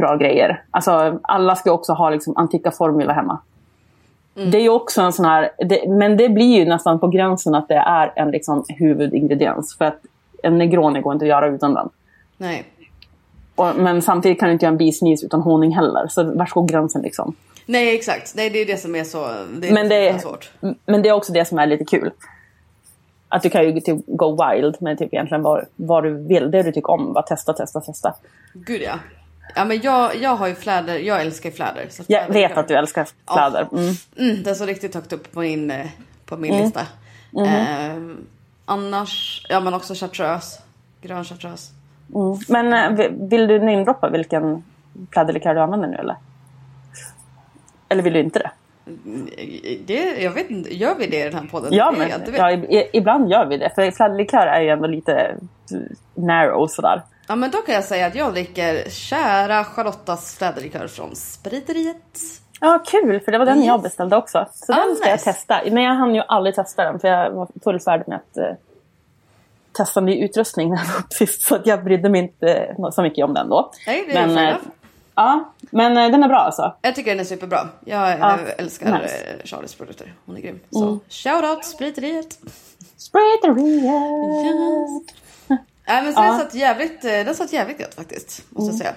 [0.00, 0.62] bra grejer.
[0.70, 3.38] Alltså alla ska också ha liksom antika formula hemma.
[4.34, 7.54] Det är ju också en sån här, det, men det blir ju nästan på gränsen
[7.54, 9.76] att det är en liksom huvudingrediens.
[9.78, 9.98] För att
[10.42, 11.88] en Negroni går inte att göra utan den.
[12.36, 12.64] Nej.
[13.54, 16.08] Och, men samtidigt kan du inte göra en bisnis utan honung heller.
[16.08, 17.34] Så vars går gränsen liksom?
[17.66, 18.32] Nej, exakt.
[18.36, 19.18] Nej, det är det som är så...
[19.60, 20.50] Det är Men det, är, svårt.
[20.86, 22.10] men det är också det som är lite kul.
[23.28, 26.50] Att du kan ju typ go wild med typ egentligen vad, vad du vill.
[26.50, 27.12] Det du tycker om.
[27.12, 28.14] Bara testa, testa, testa.
[28.52, 28.94] Gud ja.
[29.54, 31.86] Ja men jag, jag har ju fläder, jag älskar fläder.
[31.90, 33.68] Så Jag fläder vet att du älskar kläder.
[33.72, 33.94] Mm.
[34.18, 35.86] Mm, den står riktigt högt upp på min, eh,
[36.26, 36.80] på min lista.
[37.30, 37.44] Mhm.
[37.44, 38.16] Eh,
[38.64, 40.60] annars, ja men också chartreuse.
[41.02, 41.72] Grön chartreuse.
[42.48, 44.62] Men eh, vi- vill du namedroppa vilken
[45.10, 46.16] kläderlikör du använder nu eller?
[47.88, 48.50] Eller vill du inte det?
[49.86, 51.72] Det, jag vet inte, gör vi det i den här podden?
[51.72, 52.20] Ja, men jag
[52.70, 53.70] ja, ibland gör vi det.
[53.74, 55.36] För kläderlikör är ju ändå lite
[56.14, 57.02] narrow sådär.
[57.30, 61.96] Ja men då kan jag säga att jag dricker kära Charlottas fläderlikör från Spriteriet.
[62.60, 63.20] Ja, kul!
[63.20, 63.66] För det var den Yes.
[63.66, 64.46] jag beställde också.
[64.54, 65.32] Så Ah, den ska jag nice.
[65.32, 65.60] testa.
[65.70, 68.52] Men jag hann ju aldrig testa den för jag var full färdig med att eh,
[69.72, 71.42] testa ny utrustning när jag var upp sist.
[71.42, 73.70] Så att jag brydde mig inte så mycket om den då.
[73.86, 74.56] Nej, det är men, eh,
[75.14, 76.74] ja, men eh, den är bra alltså.
[76.82, 77.68] Jag tycker den är superbra.
[77.84, 79.14] Jag Ja, eh, älskar nice.
[79.16, 80.14] eh, Charlies produkter.
[80.26, 80.60] Hon är grym.
[80.70, 82.38] Så shoutout spriteriet.
[82.96, 83.90] Spriteriet!
[85.90, 88.44] Nej men så den satt jävligt, eh, den satt jävligt gött faktiskt.
[88.50, 88.94] Måste jag säga.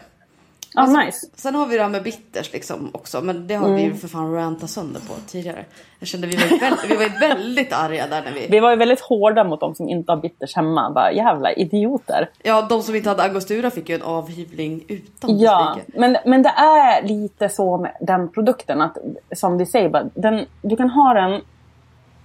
[0.75, 1.27] Ja, nice.
[1.36, 3.21] Sen har vi det här med bitters liksom också.
[3.21, 5.65] Men det har vi ju för fan rantat sönder på tidigare.
[5.99, 8.47] Jag kände vi var ju väldigt, vi var väldigt arga där när vi...
[8.49, 10.91] Vi var ju väldigt hårda mot de som inte har bitters hemma.
[10.91, 12.29] Bara jävla idioter.
[12.43, 16.01] Ja, de som inte hade angostura fick ju en avhyvling utan Ja, besviken.
[16.01, 18.97] men, men det är lite så med den produkten att
[19.36, 21.41] som vi säger, bara, den, du kan ha den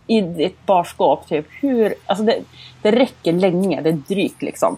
[0.08, 2.38] i ditt barskåp typ hur, alltså det,
[2.82, 4.76] det räcker länge, det är drygt liksom.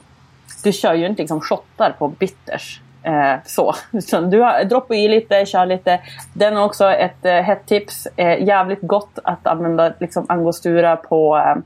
[0.62, 2.80] Du kör ju inte liksom shottar på bitters.
[3.02, 3.74] Eh, så.
[4.06, 6.00] så du har, droppar i lite, kör lite.
[6.34, 8.08] Den är också ett eh, hett tips.
[8.16, 11.62] Eh, jävligt gott att använda liksom angostura på, eh,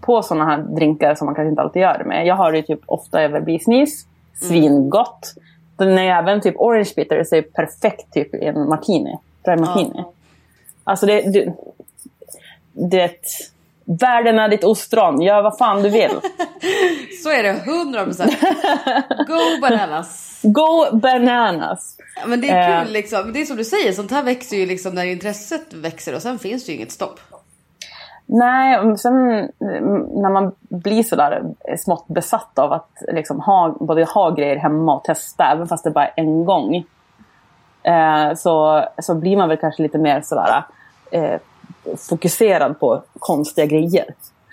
[0.00, 2.26] på sådana här drinkar som man kanske inte alltid gör det med.
[2.26, 4.06] Jag har det typ ofta över bisnis.
[4.34, 5.34] Svingott.
[5.76, 9.18] Den är även typ orange bitters är perfekt typ i en martini.
[9.44, 10.04] Dry martini.
[10.84, 11.52] Alltså det, du,
[12.90, 13.20] det
[13.88, 15.20] Världen är ditt ostron.
[15.20, 16.10] Gör vad fan du vill.
[17.22, 19.26] Så är det 100%.
[19.26, 20.40] Go bananas.
[20.42, 21.96] Go bananas.
[22.16, 22.84] Ja, Men det är Eh.
[22.84, 23.32] kul liksom.
[23.32, 26.38] Det är som du säger, sånt här växer ju liksom när intresset växer och sen
[26.38, 27.20] finns det ju inget stopp.
[28.26, 29.14] Nej, sen
[29.60, 31.42] mm, när man blir sådär
[31.78, 35.90] smått besatt av att liksom ha, både ha grejer hemma och testa, även fast det
[35.90, 36.84] bara är en gång.
[37.82, 40.64] Eh, så, så blir man väl kanske lite mer sådär
[41.10, 41.40] eh,
[42.08, 44.04] fokuserad på konstiga grejer.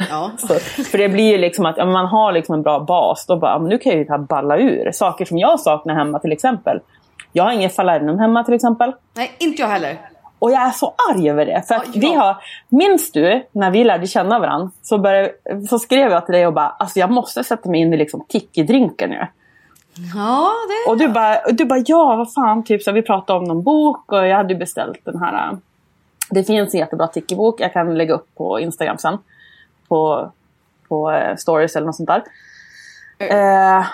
[0.10, 0.32] Ja.
[0.38, 3.26] Så, för det blir ju liksom att man har liksom en bra bas.
[3.26, 4.92] Då bara, nu kan jag ju balla ur.
[4.92, 6.80] Saker som jag saknar hemma till exempel.
[7.32, 8.92] Jag har ingen falernum hemma till exempel.
[9.14, 9.98] Nej, inte jag heller.
[10.40, 11.64] Och jag är så arg över det.
[11.68, 12.00] För att Ja, ja.
[12.02, 12.38] vi har,
[12.70, 14.72] minns du när vi lärde känna varandra?
[14.82, 15.34] Så, började,
[15.70, 18.26] så skrev jag till dig och bara, alltså jag måste sätta mig in i liksom
[18.30, 19.28] tiki-drinken nu.
[20.16, 20.92] Ja, det...
[20.92, 24.12] Och du bara, du bara ja vad fan, typ så vi pratade om någon bok
[24.12, 25.58] och jag hade beställt den här.
[26.30, 29.18] Det finns en jättebra tiki-bok, jag kan lägga upp på Instagram sen.
[29.88, 30.32] På,
[30.88, 32.24] på eh, stories eller något sånt där.
[33.20, 33.86] Eh,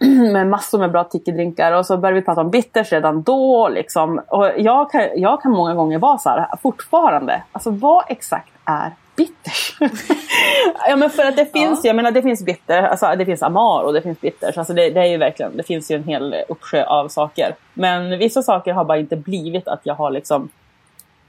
[0.32, 3.68] med massor med bra tiki-drinkar och så började vi prata om bitters redan då.
[3.68, 4.18] Liksom.
[4.28, 8.92] Och jag, kan, jag kan många gånger vara så här, fortfarande, alltså vad exakt är
[9.16, 9.76] bitters?
[10.88, 11.88] ja men för att det finns, Ja.
[11.88, 14.58] jag menar det finns bitter, alltså det finns amar och det finns bitters.
[14.58, 17.54] Alltså det, det är ju verkligen, det finns ju en hel uppsjö av saker.
[17.74, 20.48] Men vissa saker har bara inte blivit att jag har liksom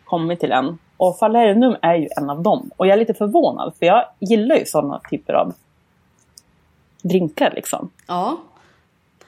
[0.05, 0.77] kommit till en.
[0.97, 2.71] Och falernum är ju en av dem.
[2.77, 5.53] Och jag är lite förvånad för jag gillar ju sådana typer av
[7.01, 7.89] drinkar liksom.
[8.07, 8.37] Ja.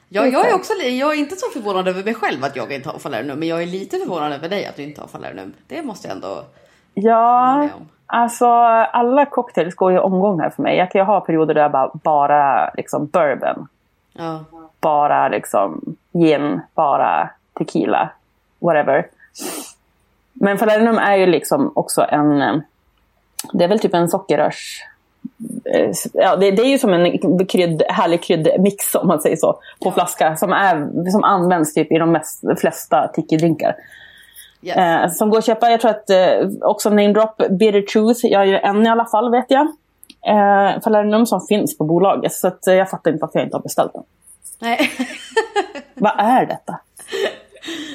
[0.09, 2.89] Ja, jag är också jag är inte så förvånad över mig själv att jag inte
[2.89, 3.39] har falernum.
[3.39, 5.53] Men jag är lite förvånad över dig att du inte har falernum.
[5.67, 6.43] Det måste jag ändå...
[6.93, 7.69] Ja,
[8.05, 10.77] alltså alla cocktails går ju omgångar för mig.
[10.77, 13.67] Jag kan ju ha perioder där jag bara, bara liksom bourbon.
[14.13, 14.43] Ja.
[14.79, 18.09] Bara liksom gin, bara tequila,
[18.59, 19.07] whatever.
[20.39, 22.41] Men falernum är ju liksom också en...
[22.41, 22.55] eh,
[23.53, 24.83] Det är väl typ en sockerrörs...
[25.73, 29.53] eh, Ja, det, det är ju som en krydd, härlig kryddmix om man säger så.
[29.53, 29.91] På Ja.
[29.91, 33.75] flaska som, är, som används typ i de mest, flesta tiki-drinkar.
[34.61, 34.77] Yes.
[34.77, 35.69] Eh, som går att köpa.
[35.69, 38.25] Jag tror att eh, också name drop Bitter Truth.
[38.25, 39.67] Jag har ju en i alla fall vet jag.
[40.27, 42.33] Eh, falernum som finns på bolaget.
[42.33, 44.03] Så att, eh, jag fattar inte varför jag inte har beställt den.
[44.61, 44.79] Nej.
[45.93, 46.79] Vad är detta?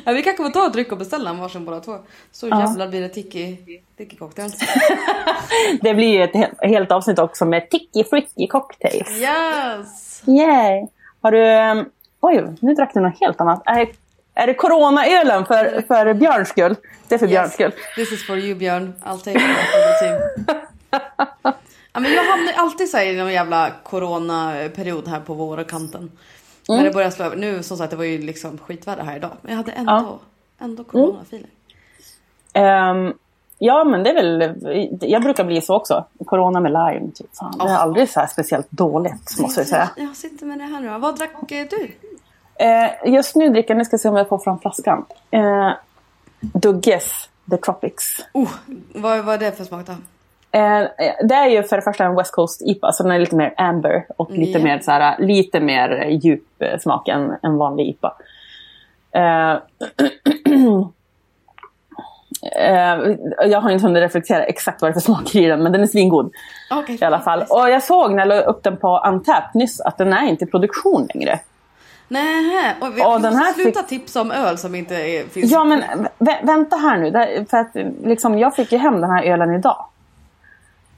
[0.04, 1.98] Ja, vi kan komma och ta en dryck och beställa en varsin båda två.
[2.32, 2.60] Så Ja.
[2.60, 3.56] jävlar blir det tiki,
[3.96, 4.58] tiki cocktails.
[5.80, 9.10] Det blir ju ett he- helt avsnitt också med Tiki Fricky Cocktails.
[9.10, 10.22] Yes!
[10.26, 10.86] Yay!
[11.22, 11.42] Har du...
[11.46, 11.74] eh,
[12.20, 13.62] Oj, nu drack du något helt annat.
[13.66, 13.88] Är,
[14.34, 16.76] är det Corona-ölen för, för Björns skull?
[17.08, 17.72] Det är för Björns skull.
[17.96, 18.92] This is for you Björn.
[19.04, 20.56] I'll take it for the team.
[21.92, 26.10] ja, men jag hamnar alltid så här i någon jävla coronaperiod här på vårkanten.
[26.68, 27.36] När det börjar slå över.
[27.36, 29.30] Nu som sagt det var ju liksom skitväder här idag.
[29.42, 30.18] Men jag hade ändå, Ja.
[30.58, 31.50] ändå coronafeeling.
[32.52, 33.12] Ehm,
[33.58, 34.54] ja, men det är väl...
[35.00, 36.04] Jag brukar bli så också.
[36.26, 37.10] Corona med lime.
[37.14, 37.36] Typ.
[37.36, 39.90] Fan, det är aldrig så här speciellt dåligt, måste jag säga.
[39.96, 40.98] Jag sitter med det här nu.
[40.98, 41.90] Vad drack eh, du?
[42.54, 45.04] Eh, just nu dricker jag, nu ska jag se om jag får fram flaskan.
[45.30, 45.70] Eh,
[46.40, 48.04] Dugges The Tropics.
[48.32, 48.50] Oh,
[48.94, 49.92] vad, vad är det för smak då?
[50.54, 50.82] Eh,
[51.28, 53.54] det är ju för det första en West Coast IPA, så den är lite mer
[53.56, 54.64] amber och lite, Ja.
[54.64, 58.14] mer, så här, lite mer djup eh, smak än en vanlig IPA.
[59.12, 59.52] Eh,
[62.56, 62.96] eh,
[63.50, 65.82] jag har inte hunnit reflektera exakt vad det är för smaker i den, men den
[65.82, 66.32] är svingod
[66.70, 66.98] Okej.
[67.00, 67.44] i alla fall.
[67.48, 70.44] Och jag såg när jag la upp den på Antap nyss att den är inte
[70.44, 71.40] i produktion längre.
[72.08, 75.52] Nej, och vi, Och den här sluta tipsa om öl som inte är, finns.
[75.52, 75.82] Ja, men
[76.18, 77.10] vä- vänta här nu.
[77.10, 77.70] Där, för att,
[78.04, 79.84] liksom, jag fick ju hem den här ölen idag.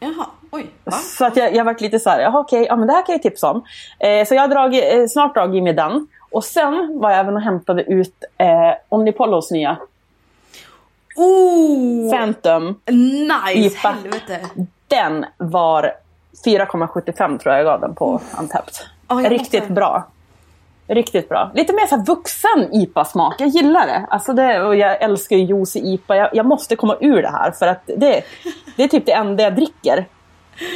[0.00, 0.66] Jaha, oj.
[0.84, 0.92] Va?
[0.92, 3.12] Så att jag, jag varit lite så här, jaha okej, ja men det här kan
[3.12, 3.64] jag tipsa om.
[3.98, 6.06] Eh, så jag har dragit, eh, snart dragit med den.
[6.30, 9.76] Och sen var jag även och hämtade ut eh, Omnipollos nya
[11.16, 12.10] Oh!
[12.10, 12.80] Phantom.
[12.86, 13.78] Nice!
[13.78, 13.88] IPA.
[13.88, 14.40] Helvete!
[14.88, 15.92] Den var
[16.44, 18.20] 4,75 tror jag jag gav den på.
[19.08, 20.04] Ja, jag Riktigt bra.
[20.86, 21.50] Riktigt bra.
[21.54, 23.34] Lite mer så vuxen IPA-smak.
[23.38, 24.06] Jag gillar det.
[24.10, 26.16] Alltså det och jag älskar ju juicy IPA.
[26.16, 28.22] Jag, jag måste komma ur det här för att det,
[28.76, 30.06] det är typ det enda jag dricker.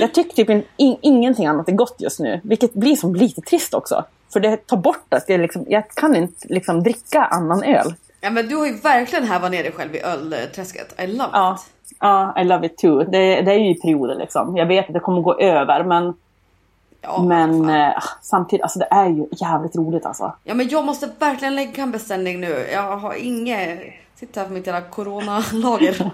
[0.00, 2.40] Jag tycker typ in, in, ingenting annat är gott just nu.
[2.44, 4.04] Vilket blir som lite trist också.
[4.32, 7.94] För det tar bort att jag, liksom, jag kan inte liksom dricka annan öl.
[8.20, 11.00] Ja men du har ju verkligen hävat ner dig själv i ölträsket.
[11.00, 11.96] I love Ja, it.
[12.00, 13.04] ja I love it too.
[13.04, 14.56] Det, det är ju i perioder liksom.
[14.56, 16.14] Jag vet att det kommer gå över men,
[17.00, 20.32] Ja, men eh, samtidigt, alltså det är ju jävligt roligt alltså.
[20.44, 22.66] ja men jag måste verkligen lägga en beställning nu.
[22.72, 23.80] Jag har inget...
[24.14, 25.96] Sitter här på mitt jävla coronalager.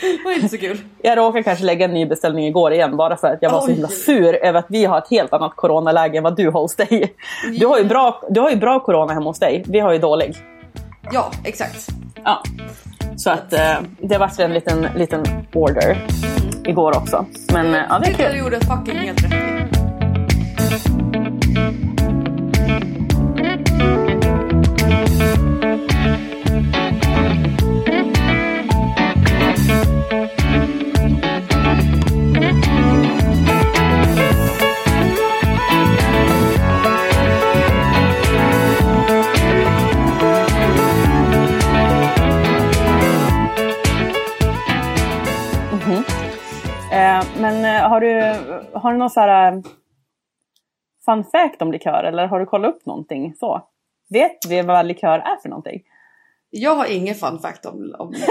[0.00, 0.80] det var inte så kul.
[1.02, 3.66] Jag råkade kanske lägga en ny beställning igår igen bara för att jag var så
[3.66, 3.72] Oj.
[3.72, 6.76] himla sur över att vi har ett helt annat coronaläge än vad du har hos
[6.76, 7.14] dig.
[7.58, 9.64] Du har ju bra, du har ju bra corona hemma hos dig.
[9.66, 10.36] Vi har ju dålig.
[11.12, 11.88] Ja, exakt.
[12.24, 12.42] Ja.
[13.16, 16.06] Så att eh, det var en liten, liten order
[16.66, 17.26] igår också.
[17.52, 18.32] Men eh, ja, det är kul.
[18.32, 19.43] du gjorde fucking helt rätt
[47.88, 48.20] har du,
[48.78, 49.60] har du någon så här eh,
[51.04, 53.68] fun fact om likör eller har du kollat upp någonting så?
[54.10, 55.82] Vet vi vad likör är för någonting?
[56.50, 57.94] Jag har ingen fun fact om...
[57.98, 58.14] om...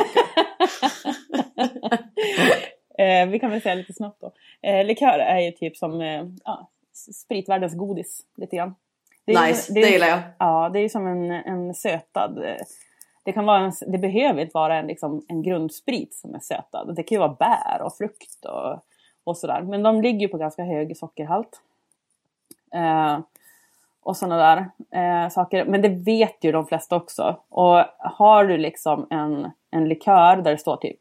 [2.98, 4.32] Eh, vi kan väl säga lite snabbt då.
[4.62, 8.76] Eh, likör är ju typ som eh, ja, spritvärldens godis lite grann.
[9.26, 10.20] är ju- nice, är det gillar jag.
[10.40, 12.44] Ja, det är ju som en, en sötad.
[13.24, 16.96] Det, kan vara en, det behöver inte vara en, liksom, en grundsprit som är sötad.
[16.96, 18.80] Det kan ju vara bär och frukt och,
[19.24, 19.62] och sådär.
[19.62, 21.62] Men de ligger ju på ganska hög sockerhalt.
[22.74, 23.20] Eh,
[24.04, 25.66] och sådana där eh, saker.
[25.66, 27.38] Men det vet ju de flesta också.
[27.50, 31.00] Och har du liksom en, en likör där det står typ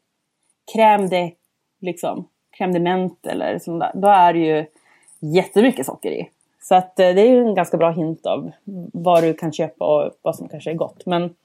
[0.75, 1.35] crème de,
[1.79, 2.27] liksom,
[2.59, 3.91] crème de menthe eller sånt där.
[3.93, 4.65] Då är det ju
[5.19, 6.29] jättemycket socker i.
[6.61, 8.51] Så att eh, det är ju en ganska bra hint av
[8.93, 11.05] vad du kan köpa och vad som kanske är gott.
[11.05, 11.35] Men,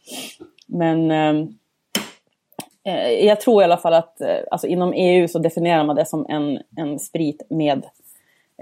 [0.67, 1.47] men eh,
[3.27, 6.27] jag tror i alla fall att eh, alltså inom EU så definierar man det som
[6.29, 7.85] en, en sprit med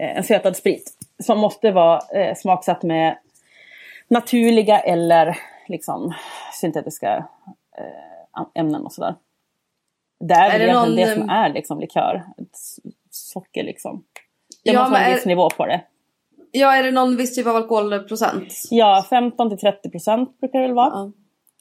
[0.00, 0.92] eh, en sötad sprit.
[1.22, 3.18] Som måste vara eh, smaksatt med
[4.08, 6.14] naturliga eller liksom
[6.60, 7.16] syntetiska
[7.78, 9.14] eh, ämnen och sådär.
[10.20, 12.24] Det är, Är det någon, det som eh, är liksom likör.
[13.10, 14.04] Socker liksom.
[14.64, 15.80] Det Ja, måste vara en är- viss nivå på det.
[16.50, 18.52] Ja, är det någon viss typ av alkoholprocent?
[18.70, 21.12] Ja, 15 till 30 procent brukar det väl vara.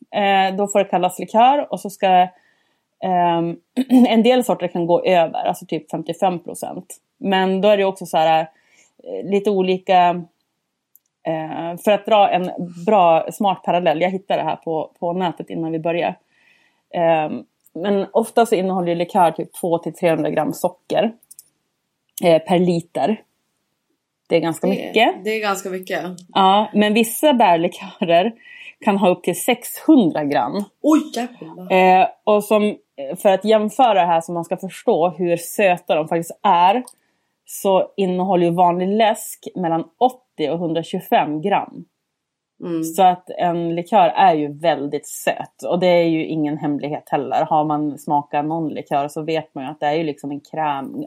[0.10, 0.20] Ja.
[0.20, 2.28] Eh, då får det kallas likör och så ska
[3.04, 3.58] ehm,
[4.08, 6.98] en del sorter kan gå över, alltså typ 55 procent.
[7.18, 8.48] Men då är det också så här
[9.04, 10.24] eh, lite olika
[11.28, 12.52] eh, för att dra en
[12.86, 16.16] bra smart parallell, jag hittade det här på, på nätet innan vi började.
[16.94, 21.14] Ehm, men ofta så innehåller likör typ 2 till 300 gram socker
[22.24, 23.22] eh, per liter.
[24.28, 24.94] Det är ganska mycket.
[24.94, 26.04] Det, det är ganska mycket.
[26.34, 28.34] Ja, men vissa bärlikörer
[28.80, 30.64] kan ha upp till 600 gram.
[30.82, 32.02] Oj jävlar.
[32.02, 32.78] Eh, och som,
[33.18, 36.84] för att jämföra det här så man ska förstå hur söta de faktiskt är.
[37.46, 41.86] Så innehåller ju vanlig läsk mellan 80 och 125 gram.
[42.62, 42.84] Mm.
[42.84, 45.64] Så att en likör är ju väldigt söt.
[45.68, 47.46] Och det är ju ingen hemlighet heller.
[47.46, 50.40] Har man smakat någon likör så vet man ju att det är ju liksom en
[50.40, 51.06] kräm.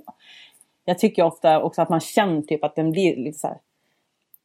[0.85, 3.59] Jag tycker ofta också att man känner typ att den blir lite så här.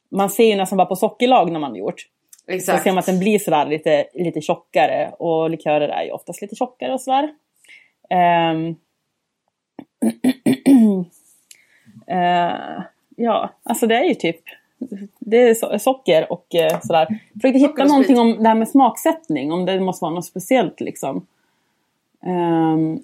[0.10, 2.08] Man ser ju nästan bara på sockerlag när man har gjort.
[2.48, 2.84] Exakt.
[2.84, 5.12] ser man att den blir sådär lite, lite tjockare.
[5.20, 7.30] Och likörer är ju oftast lite tjockare och sådär.
[8.10, 8.76] Ehm.
[12.08, 12.82] Eh,
[13.16, 14.42] ja, alltså det är ju typ
[15.20, 17.20] det är so- socker och eh, sådär.
[17.34, 19.52] Försökte hitta någonting om det här med smaksättning.
[19.52, 21.28] Om det måste vara något speciellt liksom.
[22.26, 23.04] Um,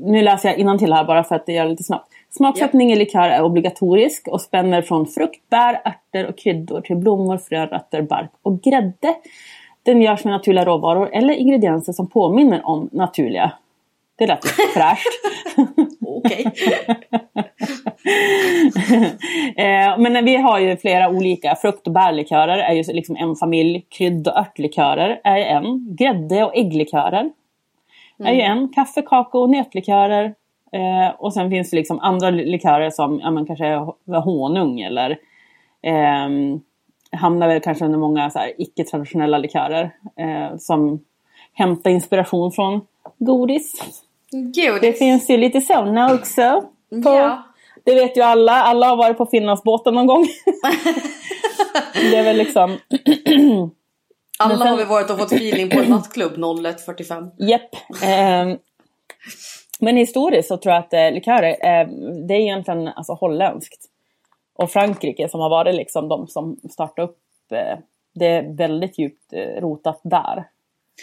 [0.00, 2.12] nu läser jag till här bara för att det gör lite snabbt.
[2.36, 7.38] Smaksättning i likör är obligatorisk och spänner från frukt, bär, ärtor och kryddor till blommor,
[7.38, 9.14] frön, rötter, bark och grädde.
[9.82, 13.52] Den görs med naturliga råvaror eller ingredienser som påminner om naturliga.
[14.16, 15.06] Det lät lite fräscht.
[16.06, 16.46] Okej.
[19.56, 21.56] Eh, men vi har ju flera olika.
[21.56, 23.86] Frukt och bärlikörer är ju liksom en familj.
[23.88, 25.96] Krydd och örtlikörer är en.
[25.96, 27.30] Grädde och ägglikörer.
[28.18, 28.68] är ju en.
[28.68, 30.34] Kaffe, kakao och nötlikörer.
[30.72, 34.80] Eh, och sen finns det liksom andra li- likörer som ja, men kanske är honung
[34.80, 35.18] eller
[35.82, 36.60] ehm,
[37.12, 39.90] hamnar väl kanske under många så här, icke-traditionella likörer.
[40.18, 41.04] Eh, som
[41.52, 42.80] hämtar inspiration från
[43.18, 43.72] godis.
[44.30, 44.98] Det Godis.
[44.98, 46.64] finns ju lite sådana också.
[47.04, 47.42] På, Ja.
[47.84, 48.52] Det vet ju alla.
[48.52, 50.26] Alla har varit på Finlandsbåten någon gång.
[51.94, 52.70] det är väl liksom...
[54.38, 57.30] Alla sen- har vi varit och fått feeling på en nattklubb 01.45.
[57.38, 57.70] Japp.
[58.04, 58.48] Ehm,
[59.80, 61.88] men historiskt så tror jag att eh, likörer, eh,
[62.28, 63.84] det är egentligen alltså, holländskt.
[64.54, 67.18] Och Frankrike som har varit liksom de som startade upp
[67.52, 67.78] eh,
[68.14, 70.48] det är väldigt djupt eh, rotat där.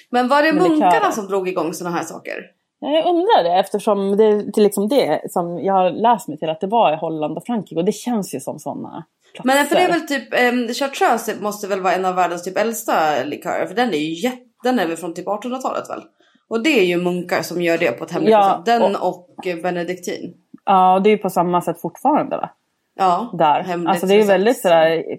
[0.10, 1.12] Men var det Men munkarna likörer.
[1.12, 2.52] som drog igång såna här saker?
[2.80, 6.62] Jag undrar det eftersom det är liksom det som jag har läst mig till att
[6.62, 9.58] det var i Holland och Frankrike och det känns ju som sådana platser.
[9.58, 12.58] Men för det är väl typ, um, chartreuse måste väl vara en av världens typ
[12.58, 13.66] äldsta likörer.
[13.66, 16.02] För den är ju jätte, den är väl från typ 1800-talet väl?
[16.48, 18.66] Och det är ju munkar som gör det på ett hemligt Ja, sätt.
[18.66, 20.34] Den och, eh, benediktin.
[20.66, 22.50] Ja, det är ju på samma sätt fortfarande va?
[22.96, 23.88] Ja, Där.
[23.88, 25.18] Alltså det är ju väldigt sådär eh,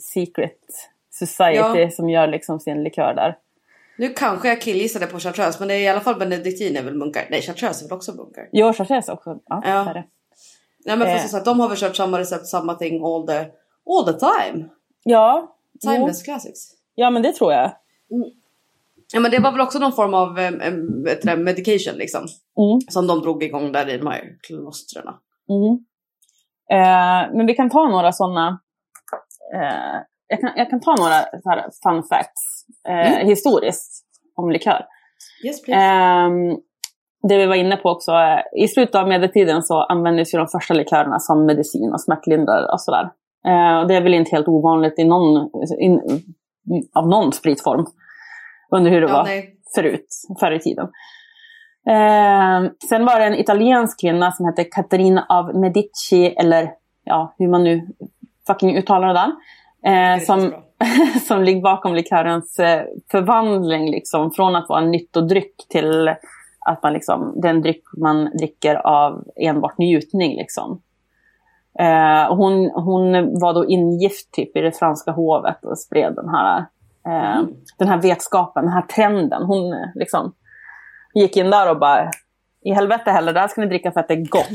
[0.00, 0.58] secret
[1.10, 1.90] society Ja.
[1.90, 3.38] som gör liksom sin likör där.
[3.98, 6.94] Nu kanske jag killgissade på chartreuse men det är i alla fall benediktin är väl
[6.94, 7.26] munkar.
[7.30, 8.48] Nej chartreuse är väl också munkar.
[8.52, 9.38] Jo, chartreuse också.
[9.46, 9.70] Ja, Ja.
[9.84, 10.04] det är det.
[10.84, 11.12] Nej men Eh.
[11.14, 13.38] för som sagt de har väl kört samma recept, samma thing all the,
[13.90, 14.64] all the time.
[15.02, 15.90] Ja, jo.
[15.90, 16.58] Timeless classics.
[16.94, 17.70] ja, men det tror jag.
[19.14, 20.34] Ja men det var väl också någon form av
[21.22, 22.20] det, medication liksom.
[22.20, 22.80] Mm.
[22.88, 25.04] Som de drog igång där i de här klostren.
[25.50, 25.72] Mm.
[26.72, 28.60] Eh, men vi kan ta några sådana.
[29.54, 33.26] Eh, jag, kan, jag kan ta några så här fun facts eh, Mm.
[33.26, 34.86] historiskt om likör.
[35.44, 35.68] Yes.
[35.68, 36.56] Ehm,
[37.28, 40.48] det vi var inne på också, eh, i slutet av medeltiden så användes ju de
[40.48, 43.10] första likörerna som medicin och smärtlindrare och sådär.
[43.80, 46.00] Och det är väl inte helt ovanligt i någon, in,
[46.94, 47.86] av någon spritform.
[48.70, 49.54] Under hur det ja, var nej.
[49.74, 50.08] förut,
[50.40, 50.88] förr i tiden.
[51.88, 56.70] Eh, sen var det en italiensk kvinna som hette Caterina av Medici, eller
[57.04, 57.88] ja, hur man nu
[58.46, 59.32] fucking uttalar där.
[59.86, 60.54] Eh, som,
[61.28, 66.08] som ligger bakom likörens eh, förvandling liksom, från att vara en nyttodryck till
[66.66, 70.36] att man liksom, den dryck man dricker av enbart njutning.
[70.36, 70.82] Liksom.
[71.78, 76.66] Eh, hon, hon var då ingift typ i det franska hovet och spred den här,
[77.06, 77.42] eh,
[77.78, 79.42] den här vetskapen, den här trenden.
[79.42, 80.34] Hon eh, liksom
[81.14, 82.10] gick in där och bara
[82.66, 84.48] i helvete heller, det här ska ni dricka för att det är gott.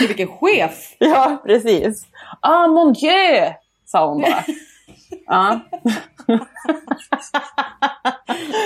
[0.08, 0.96] Vilken chef!
[0.98, 2.06] ja, precis.
[2.40, 3.52] Ah mon dieu,
[3.86, 4.44] sa hon bara.
[5.26, 5.60] ja.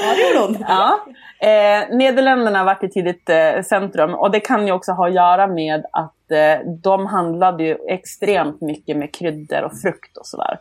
[0.03, 0.65] Ja det gjorde hon.
[0.69, 1.01] Ja.
[1.41, 5.47] Eh, Nederländerna var ett tidigt eh, centrum och det kan ju också ha att göra
[5.47, 10.59] med att eh, de handlade ju extremt mycket med kryddor och frukt och sådär.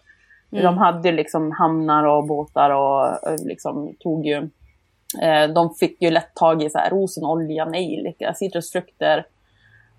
[0.50, 4.50] De hade ju liksom hamnar och båtar och eh, liksom tog ju...
[5.22, 9.26] Eh, de fick ju lätt tag i så här rosenolja, nejlika, citrusfrukter.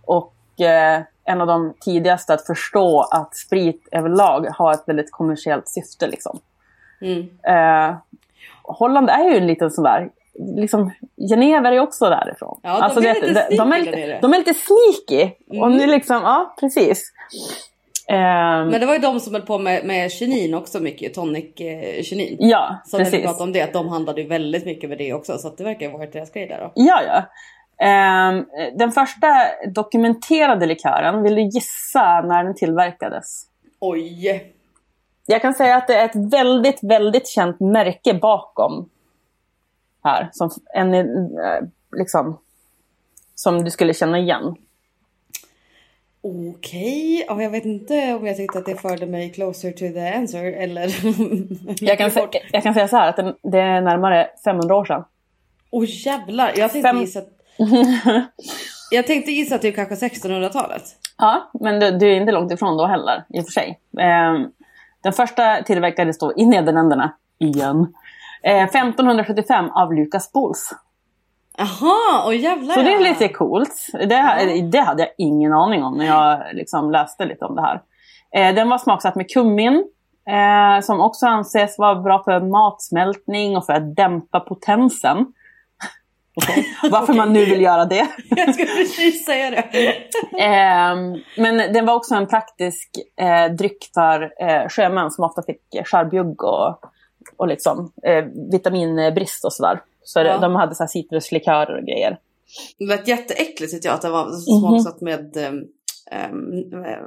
[0.04, 5.68] Och eh, en av de tidigaste att förstå att sprit överlag har ett väldigt kommersiellt
[5.68, 6.38] syfte liksom.
[7.00, 7.28] Mm.
[7.42, 7.96] Eh,
[8.62, 10.90] Holland är ju en liten sån där, liksom,
[11.30, 12.60] Genève är också därifrån.
[12.62, 15.30] Alltså, Ja, de är det- lite de, de, är lite, de är lite sneaky.
[15.50, 15.62] Mm.
[15.62, 17.12] Och nu liksom, ja precis.
[18.10, 21.60] Ehm, Men det var ju de som höll på med, med kinin också mycket, tonic
[21.60, 23.26] eh, ja, Så när vi precis.
[23.26, 25.38] pratade om det, att de handlade ju väldigt mycket med det också.
[25.38, 26.72] Så det verkar ju ha varit deras grej där då.
[26.74, 27.22] Ja, ja.
[27.86, 28.46] Ehm,
[28.78, 29.26] den första
[29.74, 33.46] dokumenterade likören, vill du gissa när den tillverkades?
[33.80, 34.52] Oj!
[35.26, 38.88] Jag kan säga att det är ett väldigt, väldigt känt märke bakom
[40.04, 40.28] här.
[40.32, 41.62] Som, en, eh,
[41.96, 42.38] liksom,
[43.34, 44.56] som du skulle känna igen.
[46.22, 50.08] Okej, ja, jag vet inte om jag tyckte att det förde mig closer to the
[50.14, 50.82] answer eller...
[51.84, 55.04] Jag kan, sä- jag kan säga så här att det är närmare 500 år sedan.
[55.70, 56.52] Åh jävlar!
[56.56, 57.20] Jag tänkte Fem- gissa...
[58.90, 60.82] jag tänkte gissa typ kanske 1600-talet.
[61.18, 63.78] Ja, men du, du är inte långt ifrån då heller i och för sig.
[64.00, 64.46] Ehm,
[65.02, 67.94] den första tillverkades då i Nederländerna igen.
[68.42, 70.70] Eh, 1575 av Lucas Bols.
[71.58, 73.86] Jaha, åh jävlar Så det är lite coolt.
[73.92, 77.82] Det, det hade jag ingen aning om när jag liksom läste lite om det här.
[78.34, 79.84] Eh, den var smaksatt med kummin.
[80.28, 85.26] Eh, som också anses vara bra för matsmältning och för att dämpa potensen.
[86.36, 88.06] Okej, Varför man nu vill göra det.
[88.30, 89.64] Jag skulle precis säga det.
[90.40, 95.74] Ehm, men den var också en praktisk eh, dryck för eh, sjömän som ofta fick
[95.74, 96.80] eh, skörbjugg och,
[97.36, 99.80] och liksom, eh, vitaminbrist och sådär.
[100.08, 100.38] Så Ja.
[100.38, 102.18] de hade så här citruslikörer och grejer.
[102.78, 104.40] Det lät jätteäckligt tyckte jag att det var Mhm.
[104.60, 105.36] smaksatt med...
[105.36, 106.52] ehm,
[106.84, 106.98] eh,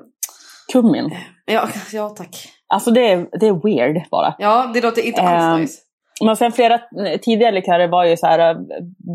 [0.74, 1.10] Kummin.
[1.46, 2.36] ja, ja, tack.
[2.68, 4.36] Alltså det är, det är weird bara.
[4.40, 5.82] Ja, det låter inte alls Ehm, nice.
[6.24, 8.58] Men sen flera eh, tidigare likörer var ju så här eh,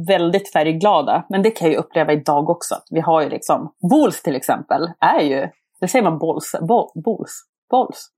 [0.08, 1.26] väldigt färgglada.
[1.28, 2.74] Men det kan jag ju uppleva idag också.
[2.90, 5.48] Vi har ju liksom, Bols till exempel, är ju,
[5.80, 8.10] det säger man bols, bo, bols, bols.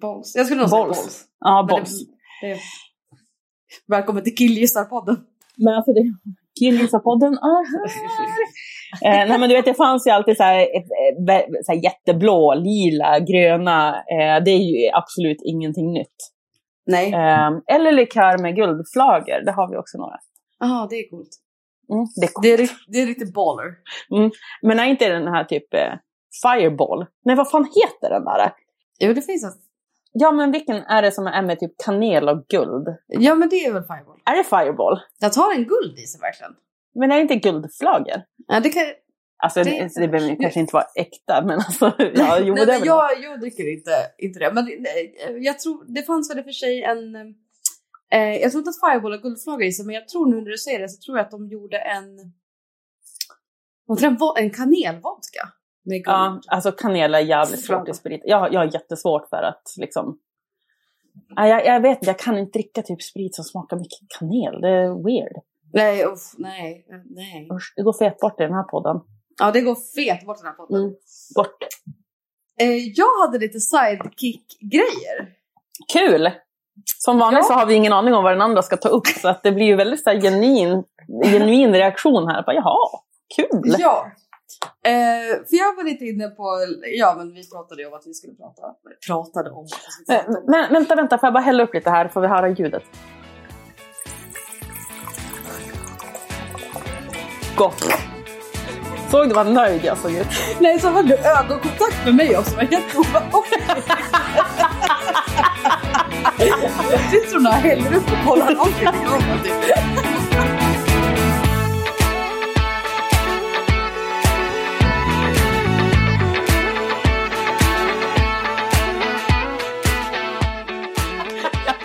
[0.00, 0.32] Bolls.
[0.36, 1.24] Jag skulle nog säga bolls.
[1.40, 1.90] Ja, bols.
[2.42, 2.58] Det, det...
[3.86, 5.16] Välkommen till Killgissarpodden.
[5.56, 6.02] Men alltså det...
[6.58, 7.86] Killgissarpodden är här.
[9.22, 10.66] eh, nej men du vet det fanns ju alltid så här,
[11.28, 13.94] vä- så här jätteblå, lila, gröna.
[13.96, 16.16] Eh, det är ju absolut ingenting nytt.
[16.86, 17.12] Nej.
[17.12, 20.16] Eh, eller likör med guldflagor, det har vi också några.
[20.60, 21.28] Jaha, det är coolt.
[21.92, 22.42] Mm, det är coolt.
[22.42, 23.74] Det är, det är riktigt baller.
[24.62, 25.92] Men är inte den här typ eh,
[26.42, 27.06] Fireball?
[27.24, 28.52] Nej vad fan heter den där?
[28.98, 29.50] Jo, det finns en...
[30.18, 32.88] Ja men vilken är det som är med typ kanel och guld?
[33.06, 34.20] Ja, men det är väl Fireball.
[34.24, 35.00] Är det Fireball?
[35.18, 36.52] Jag tar en guld i sig verkligen.
[36.94, 38.22] Men är det inte guldflagor?
[38.48, 38.82] Ja, det kan...
[39.42, 42.72] Alltså det, Det- det, behöver kanske inte vara äkta men alltså ja, jo nej, det
[42.72, 44.52] men jag, jag dricker inte, inte det.
[44.52, 47.16] Men nej, jag tror, det fanns väl i och för sig en...
[48.12, 50.50] Eh, jag tror inte att Fireball har guldflagor i sig, men jag tror nu när
[50.50, 52.18] du säger det så tror jag att de gjorde en...
[54.38, 55.48] En kanelvodka.
[55.86, 57.90] Ja, alltså kanel är jävligt svårt Framför.
[57.90, 58.20] i sprit.
[58.24, 60.18] Jag, jag har jättesvårt för att liksom...
[61.36, 64.60] Nej, jag, jag vet inte, jag kan inte dricka typ sprit som smakar mycket kanel.
[64.60, 65.32] Det är weird.
[65.72, 67.48] Nej, uff, nej, nej.
[67.52, 69.00] Usch, det går fet bort i den här podden.
[69.38, 70.80] Ja, det går fet bort den här podden.
[70.82, 70.94] Mm.
[71.36, 71.56] Bort.
[72.60, 75.28] Eh, jag hade lite sidekick-grejer.
[75.92, 76.30] Kul!
[76.98, 77.44] Som vanligt Ja.
[77.48, 79.06] så har vi ingen aning om vad den andra ska ta upp.
[79.06, 80.84] Så att det blir ju väldigt så här, genuin,
[81.24, 82.42] genuin reaktion här.
[82.46, 83.00] Bara, Jaha,
[83.36, 83.74] kul!
[83.78, 84.06] Ja.
[84.86, 86.44] Eh, för jag var lite inne på,
[86.98, 88.62] ja men vi pratade ju om att vi skulle prata,
[89.06, 90.44] pratade om skulle Eh, om.
[90.46, 92.82] Men vänta, vänta, får jag bara hälla upp lite här får vi höra ljudet.
[97.56, 97.84] Gott!
[99.10, 100.26] Såg du vad nöjd jag såg ut?
[100.60, 103.86] Nej, så hade du ögonkontakt med mig också, det var helt obehagligt.
[106.90, 110.15] Jag sitter hon och häller upp och kollar någonting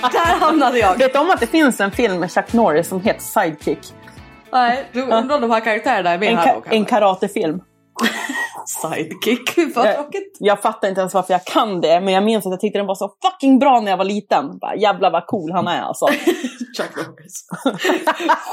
[0.02, 0.97] Där hamnade jag.
[0.97, 3.80] Vet du om att det finns en film med Chuck Norris som heter Sidekick?
[4.52, 7.62] Nej, du undrar om de här karaktärerna är med En, här då en karatefilm.
[8.66, 10.38] Sidekick, vad Jag, tråkigt.
[10.39, 12.88] jag fattar inte ens varför jag kan det, men jag minns att jag tyckte den
[12.88, 14.58] var så fucking bra när jag var liten.
[14.60, 16.06] Bara, jävlar vad cool han är alltså.
[16.78, 17.47] Chuck Norris.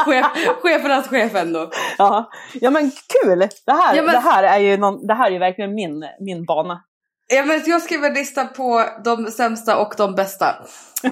[0.05, 0.27] Chef,
[0.63, 1.71] chefernas chef ändå.
[1.99, 2.91] Ja, ja men
[3.23, 3.39] kul!
[3.67, 6.45] Det här, Ja, men- det här, är, ju någon, det här är verkligen min, min
[6.45, 6.81] bana.
[7.35, 10.55] Ja, men jag skrev en lista på de sämsta och de bästa.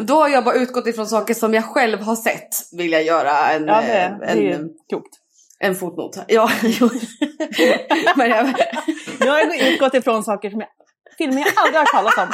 [0.00, 2.48] Då har jag bara utgått ifrån saker som jag själv har sett.
[2.72, 5.08] Vill jag göra en, Ja, det, eh, det är en, klokt.
[5.58, 6.18] en fotnot.
[6.28, 6.90] Ja, jo.
[8.16, 8.54] men jag,
[9.20, 10.68] Jag har utgått ifrån saker som jag,
[11.18, 12.28] filmer jag aldrig har talat om.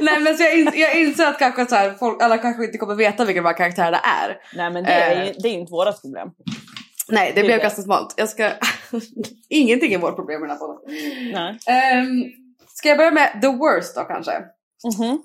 [0.00, 2.78] nej, men så jag, in, jag inser att kanske så här, folk, alla kanske inte
[2.78, 4.36] kommer veta vilka de här karaktärerna är.
[4.56, 5.32] Nej men det är, Eh.
[5.42, 6.28] det är inte vårat problem.
[7.08, 8.14] Nej, det Det blev ganska smalt.
[8.16, 8.50] Jag ska...
[9.48, 11.58] Ingenting är vårt problem med den här podden.
[11.66, 12.00] Nej.
[12.02, 12.24] Um,
[12.86, 14.32] ska jag börja med the worst då kanske?
[14.98, 15.22] Mhm.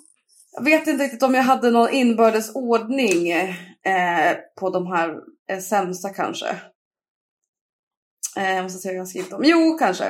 [0.52, 5.10] Jag vet inte riktigt om jag hade någon inbördes ordning eh, på de här
[5.52, 6.48] eh, sämsta kanske.
[8.38, 9.42] Eh, jag måste se vad jag har skrivit om.
[9.44, 10.06] Jo, kanske.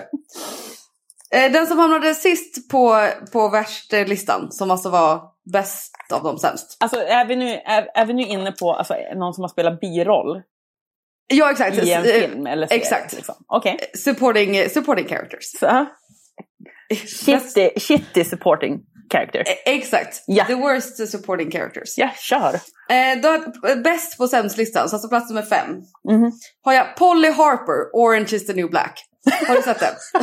[1.31, 5.21] Eh, den som hamnade sist på, på värst-listan, som alltså var
[5.53, 6.77] bäst av de sämst.
[6.79, 9.79] Alltså är vi nu, är, är vi nu inne på alltså, någon som har spelat
[9.79, 10.41] biroll
[11.33, 11.77] Ja, exakt.
[11.77, 12.81] i en Eh, film eller serie?
[12.81, 13.13] exakt.
[13.13, 13.35] Liksom.
[13.47, 13.79] Okej.
[13.97, 15.59] Supporting, supporting characters.
[15.59, 15.85] Så.
[16.95, 18.79] Shitty, shitty supporting
[19.11, 19.39] character.
[19.39, 20.23] eh, Exakt.
[20.27, 20.45] Ja.
[20.45, 21.97] The worst supporting characters.
[21.97, 22.53] Ja, kör.
[22.89, 23.39] Eh, då,
[23.83, 25.67] bäst på sämst-listan, så alltså plats nummer fem.
[26.09, 26.31] Mhm.
[26.61, 29.05] Har jag Polly Harper, Orange is the new black.
[29.47, 29.93] Har du sett den?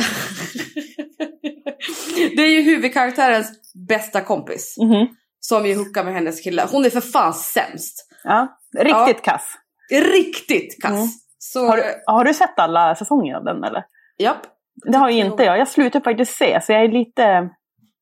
[2.35, 3.51] det är ju huvudkaraktärens
[3.87, 4.75] bästa kompis.
[4.77, 5.07] Mhm.
[5.39, 6.65] Som ju hookar med hennes kille.
[6.71, 8.07] Hon är för fan sämst.
[8.23, 9.43] Ja, riktigt kass.
[9.91, 10.91] Riktigt kass.
[10.91, 11.07] Mm.
[11.37, 13.83] Så, Har, du- har du sett alla säsonger av den eller?
[14.17, 14.41] japp.
[14.83, 15.57] Det har ju inte jag.
[15.57, 17.49] Jag slutade faktiskt se, så jag är lite...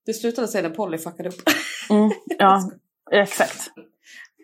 [0.05, 1.41] Det slutade säga när Polly fuckade upp.
[1.89, 2.61] Mm, ja,
[3.11, 3.67] exakt.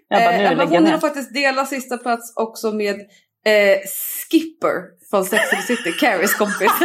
[0.08, 0.92] Jag bara, nu Eh, men lägger hon jag är ner.
[0.92, 2.96] nog faktiskt dela sista plats också med
[3.46, 3.78] eh,
[4.32, 6.72] Skipper från Sex and the City, Carries kompis.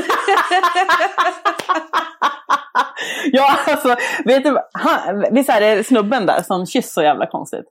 [3.32, 7.64] Ja, alltså, vet du, han, visst är det snubben där som kysser så jävla konstigt?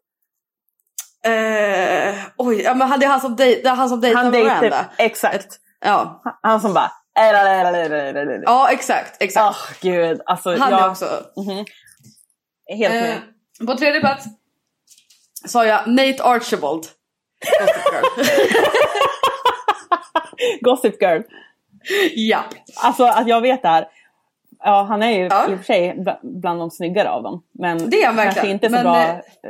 [1.26, 4.24] eh, oj, ja, men han- det är han som, dej, det är han som dejtar
[4.24, 4.86] Han Miranda.
[4.98, 5.48] exakt.
[5.86, 6.22] Ja.
[6.42, 6.92] Han som bara...
[8.46, 9.22] Ja, exakt.
[9.24, 9.58] exakt.
[9.58, 10.22] oh, gud.
[10.26, 11.06] Alltså, han jag, är också...
[11.38, 11.66] Mhm.
[12.78, 13.68] Helt Eh, med.
[13.68, 14.26] på tredje plats
[15.46, 16.84] sa jag Nate Archibald.
[17.60, 18.04] Gossip Girl.
[20.62, 21.22] Gossip Girl.
[22.16, 22.44] ja.
[22.84, 23.88] Alltså att jag vet det här.
[24.60, 25.50] Ja, han är ju Ja.
[25.50, 27.44] i och för sig bland de snyggare av dem.
[27.52, 29.02] Men Det är han kanske inte så Men, bra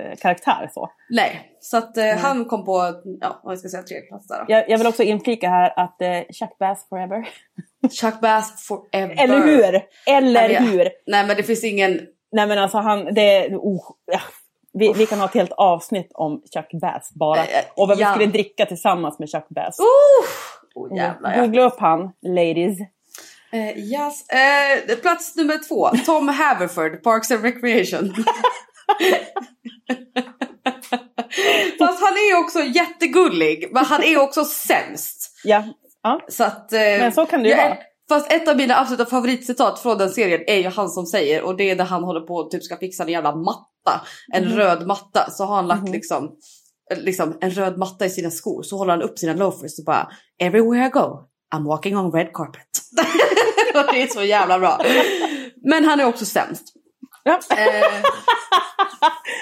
[0.01, 0.91] eh, karaktär så.
[1.09, 4.45] Nej, så att eh, han kom på, ja ska jag säga, tredje plats där då.
[4.47, 7.29] Jag, jag vill också inflika här att eh, Chuck Bass forever.
[8.01, 9.23] Chuck Bass forever.
[9.23, 9.81] Eller hur?
[10.05, 10.89] Eller Ja, hur?
[11.07, 12.01] Nej men det finns ingen,
[12.31, 14.19] Nej men alltså han, det oh, ja.
[14.73, 17.39] vi, vi kan ha ett helt avsnitt om Chuck Bass bara.
[17.39, 18.11] Eh, Och vad vi ja.
[18.11, 19.79] skulle dricka tillsammans med Chuck Bass.
[19.79, 21.41] oh, oh jävlar ja.
[21.41, 22.79] Googla upp han, ladies.
[23.51, 24.29] Eh, yes.
[24.29, 28.13] eh, plats nummer två, Tom Haverford, Parks and Recreation.
[31.79, 35.31] Fast han är också jättegullig, men han är också sämst.
[35.43, 35.63] Ja.
[36.03, 36.21] ja.
[36.29, 37.77] Så att, eh, Men så kan det ju jag- vara.
[38.09, 41.57] Fast ett av mina absoluta favoritcitat från den serien är ju han som säger och
[41.57, 44.01] det är när han håller på och typ ska fixa en jävla matta.
[44.33, 44.53] En Mhm.
[44.57, 45.29] röd matta.
[45.31, 46.29] Så har han lagt liksom,
[46.91, 48.63] eh, liksom en röd matta i sina skor.
[48.63, 50.07] Så håller han upp sina loafers och bara
[50.41, 51.19] Everywhere I go
[51.55, 52.67] I'm walking on red carpet.
[53.93, 54.81] det är så jävla bra.
[55.69, 56.63] Men han är också sämst.
[57.27, 57.39] Ja.
[57.57, 58.03] Eh,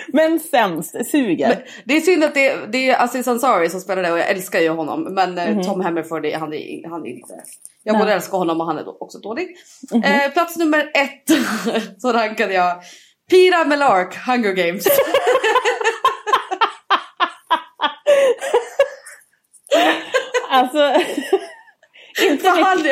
[0.07, 1.65] Men sämst, suger.
[1.86, 4.59] det är synd att det, det är Aziz Ansari som spelar det och jag älskar
[4.59, 5.03] ju honom.
[5.13, 5.63] Men Mhm.
[5.63, 7.33] Tom Haverford, det- han är, han är inte...
[7.83, 9.47] Jag både älskar honom och han är också dålig.
[9.91, 10.03] Mhm.
[10.03, 11.29] Eh, plats nummer ett
[12.01, 12.75] så rankade jag
[13.29, 14.86] Pira Melark, Hunger Games.
[20.49, 20.93] Alltså,
[22.23, 22.88] inte han.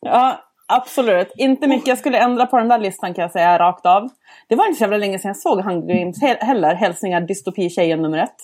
[0.00, 0.40] Ja,
[0.76, 1.32] absolut.
[1.36, 4.08] Inte mycket jag skulle ändra på den där listan kan jag säga rakt av.
[4.48, 6.74] Det var inte så jävla länge sedan jag såg Hunger Games he- heller.
[6.74, 8.36] Hälsningar dystopi-tjejen nummer ett.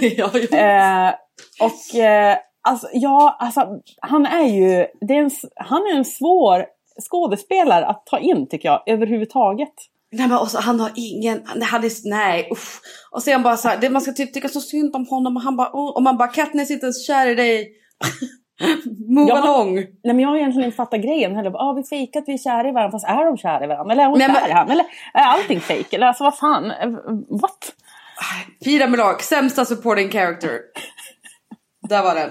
[0.18, 0.58] ja, ja.
[0.58, 1.14] Eh,
[1.60, 3.66] och eh, alltså, ja, alltså,
[4.00, 6.66] han är ju är en, han är en svår
[7.10, 9.74] skådespelare att ta in tycker jag, överhuvudtaget.
[10.12, 12.80] Nej men också, han har ingen, han är, nej usch.
[13.10, 15.42] Och sen bara så här, det, man ska typ tycka så synd om honom och
[15.42, 17.72] han bara, oh, och man bara Katniss är inte ens kär i dig.
[19.08, 19.74] Move Ja, along.
[19.74, 21.50] Nej men jag har egentligen inte fattat grejen heller.
[21.50, 23.92] Ah, vi fejkar att vi är kära i varandra fast är de kära i varandra?
[23.92, 24.70] Eller är hon Nej, kär men- i honom?
[24.70, 24.84] Eller
[25.14, 25.92] är allting fejk?
[25.92, 26.72] Eller alltså vad fan?
[27.40, 27.72] What?
[28.64, 30.58] Pira Melark, sämsta supporting character.
[31.88, 32.30] Där var den.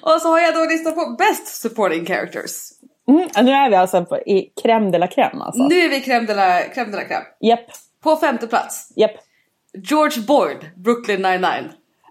[0.00, 2.52] och så har jag då listat på best supporting characters.
[3.08, 5.62] Mm, nu är vi alltså på, i crème de la crème alltså.
[5.68, 6.90] Nu är vi crème de la crème.
[6.90, 7.24] De la crème.
[7.40, 7.60] Japp,
[8.02, 9.10] På femte plats, japp.
[9.88, 11.48] George Boyd, Brooklyn 99.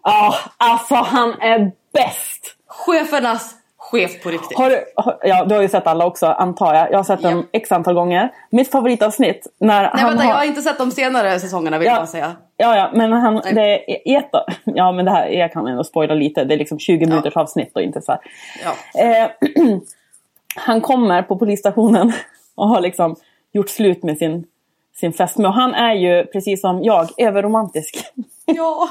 [0.06, 2.56] Ah, alltså han är bäst!
[2.68, 4.58] Chefernas chef på riktigt.
[4.58, 6.92] Har du, har, ja, du har ju sett alla också antar jag.
[6.92, 7.44] Jag har sett Ja.
[7.52, 8.30] x antal gånger.
[8.50, 10.30] Mitt favoritavsnitt när Nej han vänta, har...
[10.32, 12.00] jag har inte sett de senare säsongerna vill jag Ja.
[12.00, 12.36] bara säga.
[12.58, 13.54] Ja, ja, men han, Nej.
[13.54, 14.30] det är ett,
[14.64, 16.44] Ja, men det här, jag kan ändå spoila lite.
[16.44, 18.18] Det är liksom 20 minuters avsnitt och inte så.
[18.64, 19.02] Ja.
[19.02, 19.30] Eh,
[20.56, 22.14] han kommer på polisstationen
[22.56, 23.16] och har liksom
[23.52, 24.46] gjort slut med sin,
[24.96, 25.48] sin fästmö.
[25.48, 27.96] Och han är ju, precis som jag, överromantisk.
[28.56, 28.90] Ja.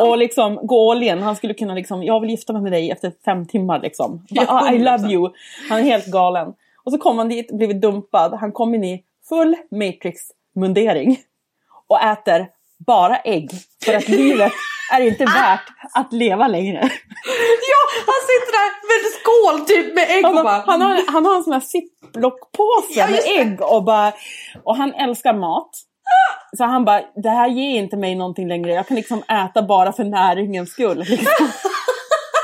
[0.00, 1.22] Och liksom gå all in.
[1.22, 4.26] Han skulle kunna liksom, jag vill gifta mig med dig efter fem timmar liksom.
[4.30, 5.12] Bara, "Ah, I love 100%.
[5.12, 5.30] you.
[5.68, 6.48] Han är helt galen.
[6.84, 8.34] Och så kom han dit, blivit dumpad.
[8.40, 11.16] Han kom in i full Matrix-mundering.
[11.86, 12.46] Och äter
[12.86, 13.50] bara ägg.
[13.84, 14.52] För att livet
[14.92, 16.78] är inte värt att leva längre.
[17.70, 20.54] ja, han sitter där med en skål typ med ägg och Han, bara...
[20.54, 24.12] har- han, har, han har en sån här ziplock-påse Ja, med ägg och bara...
[24.64, 25.70] Och han älskar mat.
[26.56, 28.72] Så han bara, det här ger inte mig någonting längre.
[28.72, 30.98] Jag kan liksom äta bara för näringens skull.
[30.98, 31.16] Liksom.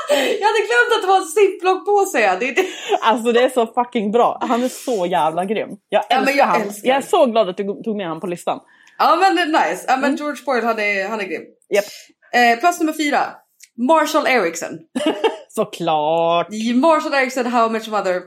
[0.09, 2.37] Jag hade glömt att det var en ziplock på sig.
[2.39, 2.65] Det, det.
[3.01, 4.37] Alltså det är så fucking bra.
[4.41, 5.69] Han är så jävla grym.
[5.89, 6.61] Jag Ja, älskar men jag han.
[6.61, 6.89] älskar.
[6.89, 8.59] Jag är så glad att du tog med honom på listan.
[8.97, 9.85] Ja men det är nice.
[9.87, 11.41] Ja, men George Boyd han är, han är grym.
[11.75, 11.85] Japp.
[12.33, 13.19] Eh, plats nummer fyra.
[13.77, 14.79] Marshall Ericsson.
[15.49, 16.47] Såklart.
[16.75, 18.21] Marshall Ericsson, How Much Mother.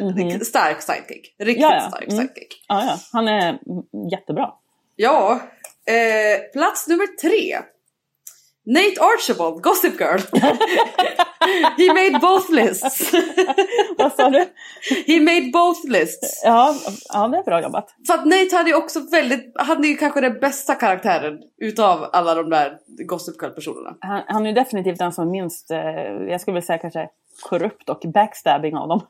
[0.00, 0.40] Mhm.
[0.40, 1.34] Stark sidekick.
[1.38, 1.88] Riktigt Ja, ja.
[1.88, 2.16] stark Mm.
[2.16, 2.64] sidekick.
[2.68, 2.98] Ja, ja.
[3.12, 3.58] Han är
[4.12, 4.50] jättebra.
[4.96, 5.40] Ja.
[5.86, 7.58] Eh, plats nummer tre.
[8.74, 10.20] Nate Archibald, Gossip Girl.
[11.76, 13.12] He made both lists.
[13.98, 14.46] Vad sa du?
[15.06, 16.42] He made both lists.
[16.44, 16.74] Ja,
[17.08, 17.94] ja, det är bra jobbat.
[18.06, 22.10] För att Nate hade ju också väldigt, han är ju kanske den bästa karaktären utav
[22.12, 23.96] alla de där Gossip Girl-personerna.
[24.00, 25.78] Han, han är definitivt den som minst, eh,
[26.28, 27.08] jag skulle vilja säga kanske
[27.42, 29.00] korrupt och backstabbing av dem.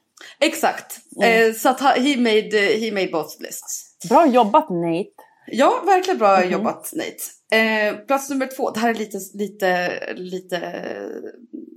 [0.40, 0.96] Exakt.
[1.22, 1.48] Mm.
[1.48, 3.96] Eh, så att he made, eh, he made both lists.
[4.08, 5.10] Bra jobbat Nate.
[5.46, 6.50] Ja, verkligen bra Mhm.
[6.50, 7.16] jobbat Nate.
[7.52, 10.86] Eh, plats nummer två, det här är lite, lite, lite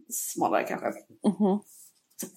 [0.10, 0.88] smalare kanske.
[1.26, 1.60] Mhm.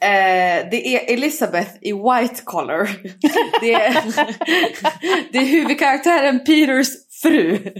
[0.01, 2.91] Eh, det är Elizabeth i White Collar.
[3.61, 3.93] Det är,
[5.33, 6.89] det är huvudkaraktären Peters
[7.23, 7.59] fru.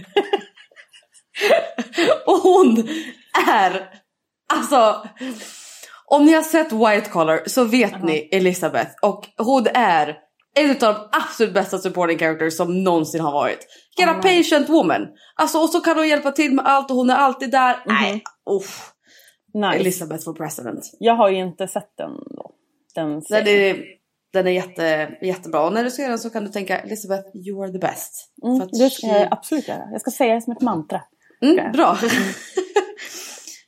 [2.25, 2.89] Och hon
[3.47, 3.89] är,
[4.53, 5.07] alltså,
[6.05, 8.91] om ni har sett White Collar så vet ni Elizabeth.
[9.01, 10.17] Och hon är
[10.59, 13.59] en av de absolut bästa supporting characters som någonsin har varit.
[13.99, 15.07] A Oh, patient woman.
[15.35, 17.83] Alltså och så kan hon hjälpa till med allt och hon är alltid där.
[17.85, 17.95] Mhm.
[18.01, 18.91] Nej, uff.
[19.53, 19.79] Nice.
[19.79, 20.79] Elizabeth for president.
[20.99, 22.51] Jag har ju inte sett den då.
[22.95, 23.45] Den serien.
[23.45, 23.83] det,
[24.33, 25.65] Den är jätte, jättebra.
[25.65, 28.33] Och när du ser den så kan du tänka Elizabeth, you are the best.
[28.43, 29.83] Mm, det ska jag absolut göra.
[29.91, 31.01] Jag ska säga det som ett mantra.
[31.41, 31.97] Mm, bra.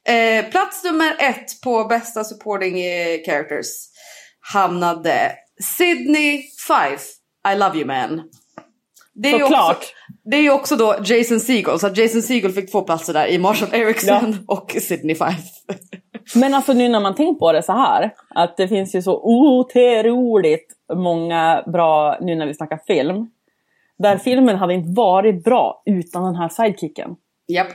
[0.13, 3.67] eh, plats nummer ett på bästa supporting eh, characters
[4.53, 5.31] hamnade
[5.63, 7.05] Sydney Fife,
[7.53, 8.29] I love you man.
[9.13, 9.77] Det är Såklart.
[9.77, 9.91] Också,
[10.23, 13.37] det är också då Jason Segel, så att Jason Segel fick två platser där i
[13.37, 15.75] Marshall Ericsson och Sydney Fife.
[16.35, 18.13] Men alltså nu när man tänker på det så här.
[18.29, 23.31] Att det finns ju så otroligt många bra, nu när vi snackar film.
[23.97, 27.15] Där filmen hade inte varit bra utan den här sidekicken.
[27.47, 27.67] Japp,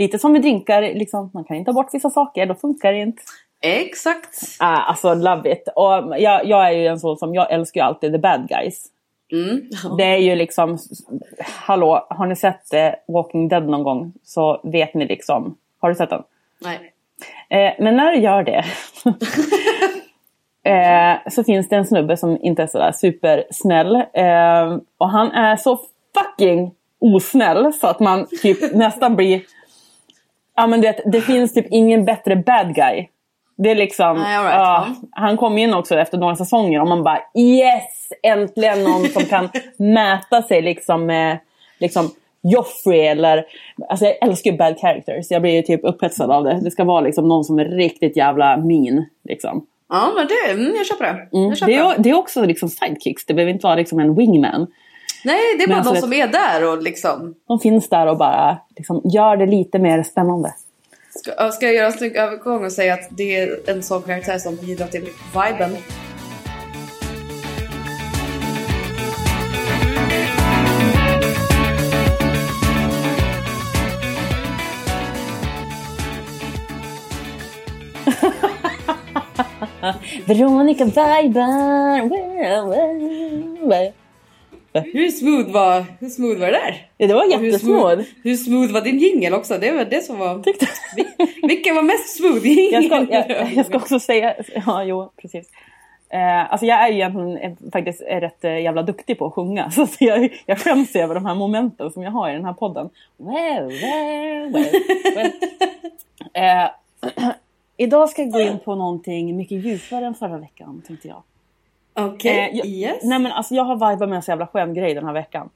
[0.00, 2.98] Lite som med drinkar, liksom, man kan inte ta bort vissa saker, då funkar det
[2.98, 3.22] inte.
[3.60, 4.38] Exakt.
[4.58, 5.68] Ah, alltså love it.
[5.76, 8.86] Och jag, jag är ju en sån som, jag älskar ju alltid the bad guys.
[9.32, 9.60] Mm.
[9.98, 10.78] Det är ju liksom,
[11.38, 15.94] hallå, har ni sett eh, Walking Dead någon gång så vet ni liksom, har du
[15.94, 16.22] sett den?
[16.60, 16.92] Nej.
[17.48, 18.64] Eh, men när du gör det
[20.70, 23.94] eh, så finns det en snubbe som inte är sådär supersnäll.
[23.96, 25.80] Eh, och han är så
[26.14, 29.42] fucking osnäll så att man typ nästan blir...
[30.54, 33.08] Ja men du vet, det finns typ ingen bättre bad guy.
[33.62, 34.16] Det är liksom...
[34.16, 34.86] Nej, right, ja.
[35.10, 38.12] han kom in också efter några säsonger och man bara yes!
[38.22, 41.38] Äntligen någon som kan mäta sig liksom med
[41.78, 42.10] liksom,
[42.42, 43.44] Joffrey eller...
[43.88, 45.26] Alltså jag älskar ju bad characters.
[45.30, 46.60] Jag blir ju typ upphetsad av det.
[46.62, 49.04] Det ska vara liksom någon som är riktigt jävla mean.
[49.24, 49.66] Liksom.
[49.88, 51.10] Ja, men det, mm, jag köper det.
[51.38, 51.48] Mm.
[51.48, 53.26] Jag köper Det, är, det är också liksom sidekicks.
[53.26, 54.66] Det behöver inte vara liksom en wingman.
[55.24, 56.28] Nej, det är bara Men alltså de det- som är
[56.60, 57.34] där och liksom...
[57.48, 60.52] De finns där och bara liksom, gör det lite mer spännande.
[61.14, 64.38] Ska, ska jag göra en snygg övergång och säga att det är en sån karaktär
[64.38, 65.76] som bidrar till viben?
[80.26, 82.10] Veronica Viber.
[84.72, 86.86] Hur smooth var, hur smooth var det där?
[86.96, 88.02] Ja, det var Och hur jättesmooth.
[88.22, 89.58] Hur smooth var din jingel också?
[89.58, 90.42] Det var det som var...
[90.42, 90.66] Tyckte-
[91.42, 92.46] Vilken var mest smooth?
[92.72, 94.34] Jag ska, jag, jag ska också säga,
[94.66, 95.50] ja jo precis.
[96.12, 99.70] Eh, alltså jag är ju egentligen faktiskt rätt eh, jävla duktig på att sjunga.
[99.74, 102.52] Så att jag, jag skäms över de här momenten som jag har i den här
[102.52, 102.90] podden.
[103.16, 104.72] Well, well, well,
[105.16, 105.30] well.
[106.34, 106.70] Eh,
[107.76, 111.22] idag ska jag gå in på någonting mycket djupare än förra veckan tänkte jag.
[112.06, 112.98] Okej, Eh, jag, yes.
[113.02, 115.50] Nej men alltså jag har vibat med en så jävla skön grej den här veckan.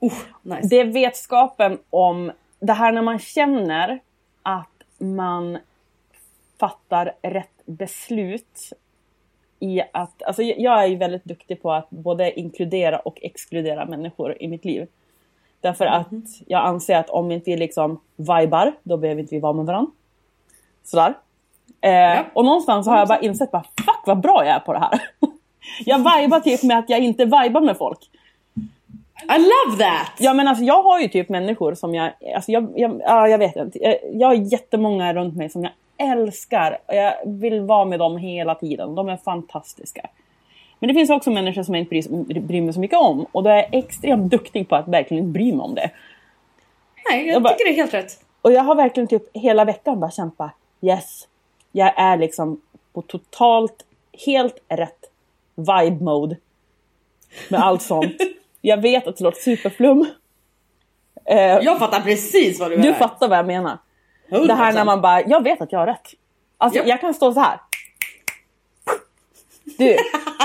[0.00, 0.12] Oh,
[0.42, 0.68] nice.
[0.68, 4.00] Det är vetskapen om det här när man känner
[4.42, 4.66] att
[4.98, 5.58] man
[6.60, 8.72] fattar rätt beslut
[9.60, 14.42] i att, alltså jag- är ju väldigt duktig på att både inkludera och exkludera människor
[14.42, 14.86] i mitt liv.
[15.60, 16.06] Därför att
[16.46, 19.92] jag anser att om inte vi liksom vibar, då behöver inte vi vara med varandra.
[20.84, 21.14] Sådär.
[21.80, 24.78] Eh, Och någonstans har jag bara insett bara, fuck vad bra jag är på det
[24.78, 25.00] här.
[25.84, 27.98] jag vibar typ med att jag inte vibar med folk.
[29.22, 30.12] I love that!
[30.18, 33.38] Ja men alltså jag har ju typ människor som jag, alltså jag, jag, ja, jag
[33.38, 33.78] vet inte.
[33.84, 35.72] Jag, jag har jättemånga runt mig som jag
[36.10, 36.78] älskar.
[36.86, 38.94] Och Jag vill vara med dem hela tiden.
[38.94, 40.06] De är fantastiska.
[40.78, 41.88] Men det finns också människor som jag inte
[42.24, 43.26] bryr, bryr mig så mycket om.
[43.32, 45.90] Och då är jag extremt duktig på att verkligen bry mig om det.
[47.10, 48.12] Nej, jag, Jag bara- tycker det är helt rätt.
[48.42, 50.50] Och jag har verkligen typ hela veckan bara känt bara
[50.82, 51.28] yes.
[51.72, 52.60] Jag är liksom
[52.92, 53.84] på totalt
[54.26, 55.09] helt rätt
[55.60, 56.36] vibe mode.
[57.48, 58.16] Med allt sånt.
[58.60, 60.06] Jag vet att det låter superflum.
[61.24, 62.94] Eh, Jag fattar precis vad du du menar.
[62.98, 63.78] fattar vad jag menar.
[64.30, 64.46] 100%.
[64.46, 66.08] Det här när man bara, jag vet att jag har rätt.
[66.58, 66.84] Alltså Ja.
[66.86, 67.58] jag kan stå så här.
[69.78, 69.96] Du,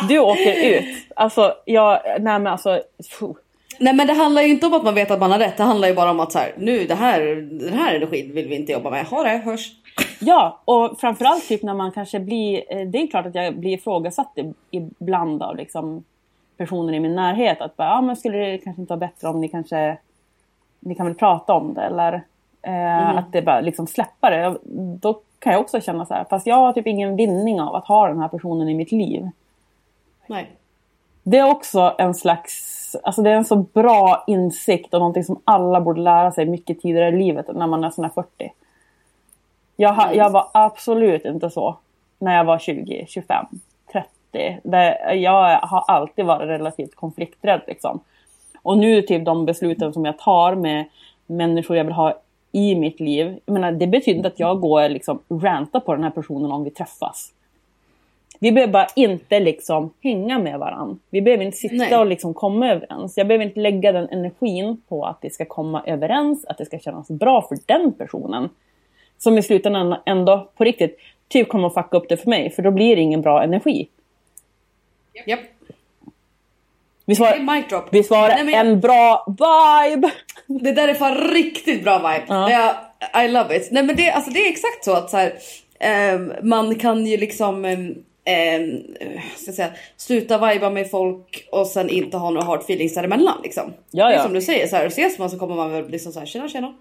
[0.10, 0.86] du åker ut.
[1.16, 2.82] Alltså jag, nej men alltså.
[3.20, 3.34] phew.
[3.80, 5.58] Nej men det handlar ju inte om att man vet att man har rätt.
[5.58, 8.48] Det handlar ju bara om att så här, nu det här, den här energin vill
[8.48, 9.06] vi inte jobba med.
[9.06, 9.72] Ha det, hörs.
[10.20, 13.72] Ja, och framförallt typ när man kanske blir, eh, det är klart att jag blir
[13.74, 16.04] ifrågasatt i- ibland av liksom
[16.58, 17.62] personer i min närhet.
[17.62, 19.98] Att bara, ja men skulle det kanske inte vara bättre om ni kanske,
[20.80, 22.14] ni kan väl prata om det eller
[22.62, 24.58] eh, att det bara liksom släppa det.
[25.02, 27.88] Då kan jag också känna så här, fast jag har typ ingen vinning av att
[27.88, 29.30] ha den här personen i mitt liv.
[30.28, 30.48] Nej.
[31.24, 35.40] Det är också en slags, alltså det är en så bra insikt och någonting som
[35.46, 38.52] alla borde lära sig mycket tidigare i livet när man är sån här 40.
[39.76, 41.78] Jag, jag var absolut inte så
[42.20, 43.46] när jag var 20, 25,
[43.92, 44.60] 30.
[44.64, 48.00] Det, jag har alltid varit relativt konflikträdd liksom.
[48.62, 50.86] Och nu typ de besluten som jag tar med
[51.28, 52.14] människor jag vill ha
[52.52, 53.40] i mitt liv.
[53.46, 56.64] Jag menar, det betyder inte att jag går liksom ranta på den här personen om
[56.64, 57.32] vi träffas.
[58.40, 60.98] Vi behöver bara inte liksom hänga med varandra.
[61.10, 61.98] Vi behöver inte sitta Nej.
[61.98, 63.18] och liksom komma överens.
[63.18, 66.80] Jag behöver inte lägga den energin på att det ska komma överens, att det ska
[66.80, 68.50] kännas bra för den personen.
[69.26, 72.62] Som i slutändan ändå på riktigt typ kommer att fucka upp det för mig, för
[72.62, 73.88] då blir det ingen bra energi.
[75.26, 75.40] Japp.
[77.06, 77.18] Mic
[77.70, 77.84] drop.
[77.92, 80.12] visst var det Nej, jag- en bra vibe?
[80.64, 82.26] Det där är fan riktigt bra vibe.
[82.28, 82.52] Ja.
[83.12, 83.68] Jag, I love it.
[83.72, 85.34] Nej men det, alltså, det är exakt så att så här,
[85.80, 87.96] ehm, man kan ju liksom ehm,
[88.26, 88.84] ehm,
[89.36, 93.38] ska jag säga, sluta viba med folk och sen inte ha några hard feelings däremellan
[93.44, 93.74] liksom.
[93.92, 94.24] Ja, ja.
[94.24, 96.48] som du säger, så här, ses man så kommer man väl liksom så här, tjena
[96.50, 96.74] tjena.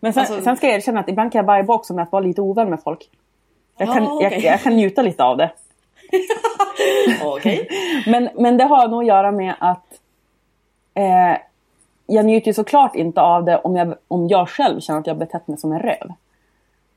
[0.00, 2.12] Men sen, Alltså- sen ska jag erkänna att ibland kan jag vibe också med att
[2.12, 3.08] vara lite ovän med folk.
[3.78, 4.44] Jag kan, Ja, jag, okej.
[4.44, 5.50] jag kan njuta lite av det.
[7.24, 7.68] Okej.
[8.06, 9.86] Men, men det har nog att göra med att
[10.94, 11.38] eh,
[12.06, 15.18] jag njuter ju såklart inte av det om jag, om jag själv känner att jag
[15.18, 16.12] betett mig som en röv.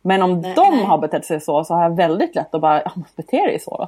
[0.08, 0.86] Men om Nej, de nej.
[0.86, 3.60] har betett sig så så har jag väldigt lätt att bara, ja men bete dig
[3.60, 3.88] så då.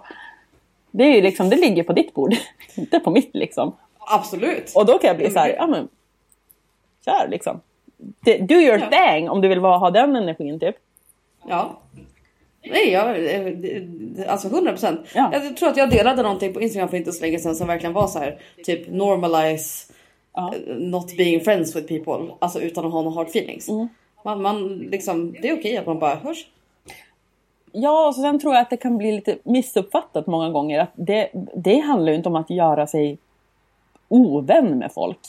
[0.92, 2.36] Det, är ju liksom, det ligger på ditt bord,
[2.76, 3.76] inte på mitt liksom.
[4.00, 4.72] Absolut.
[4.76, 5.88] Och då kan jag bli så här, ja men
[7.06, 7.62] kör liksom.
[8.40, 8.90] Do your Ja.
[8.90, 10.76] thing om du vill ha den energin typ.
[11.48, 11.80] Ja.
[12.72, 15.00] Nej, jag, eh, alltså 100 procent.
[15.16, 15.30] Ja.
[15.34, 17.94] Jag tror att jag delade någonting på Instagram för inte så länge sedan som verkligen
[17.94, 19.94] var så här typ normalize
[20.34, 20.54] Ja.
[20.68, 22.34] eh, not being friends with people.
[22.40, 23.70] Alltså utan att ha några hard feelings.
[23.70, 23.88] Mm.
[24.24, 26.48] Man, man liksom, det är okej att man bara hörs.
[27.72, 30.80] Ja, och så sen tror jag att det kan bli lite missuppfattat många gånger.
[30.80, 33.18] Att det, det handlar ju inte om att göra sig
[34.08, 35.20] ovän med folk.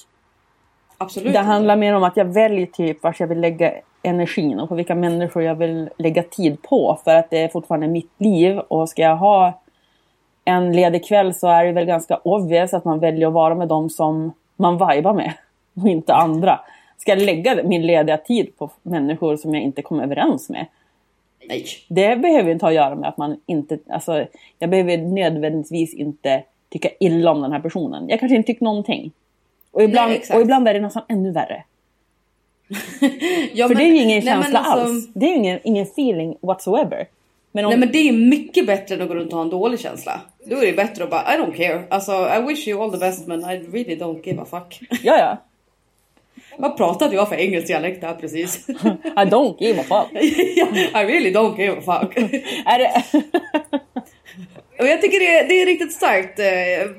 [0.98, 1.32] Absolut.
[1.32, 3.72] Det handlar mer om att jag väljer typ vart jag vill lägga
[4.02, 6.98] energin och på vilka människor jag vill lägga tid på.
[7.04, 9.60] För att det är fortfarande mitt liv och ska jag ha
[10.44, 13.68] en ledig kväll så är det väl ganska obvious att man väljer att vara med
[13.68, 15.32] dem som man vibar med
[15.82, 16.60] och inte andra.
[17.00, 20.66] Ska jag lägga min lediga tid på människor som jag inte kommer överens med?
[21.48, 21.64] Nej.
[21.88, 24.26] Det behöver inte ha att göra med att man inte, alltså
[24.58, 28.08] jag behöver nödvändigtvis inte tycka illa om den här personen.
[28.08, 29.12] Jag kanske inte tycker någonting.
[29.70, 31.64] Och ibland, Nej, och ibland är det nästan ännu värre.
[33.52, 35.08] Ja, För men- det är ju ingen nej, känsla alltså- alls.
[35.14, 37.06] Det är ju ingen, ingen feeling whatsoever.
[37.52, 39.50] Men om, Nej men det är mycket bättre än att gå runt och ha en
[39.50, 40.20] dålig känsla.
[40.44, 41.82] Då är det bättre att bara I don't care.
[41.90, 44.80] Alltså I wish you all the best men I really don't give a fuck.
[45.02, 45.36] Ja, ja.
[46.58, 48.68] Vad pratade jag för engelsk dialekt där precis?
[48.68, 50.22] I don't give a fuck.
[50.22, 52.16] I really don't give a fuck.
[52.66, 53.02] är det...
[54.78, 56.38] Och jag tycker det är, det är riktigt starkt.
[56.38, 56.44] eh,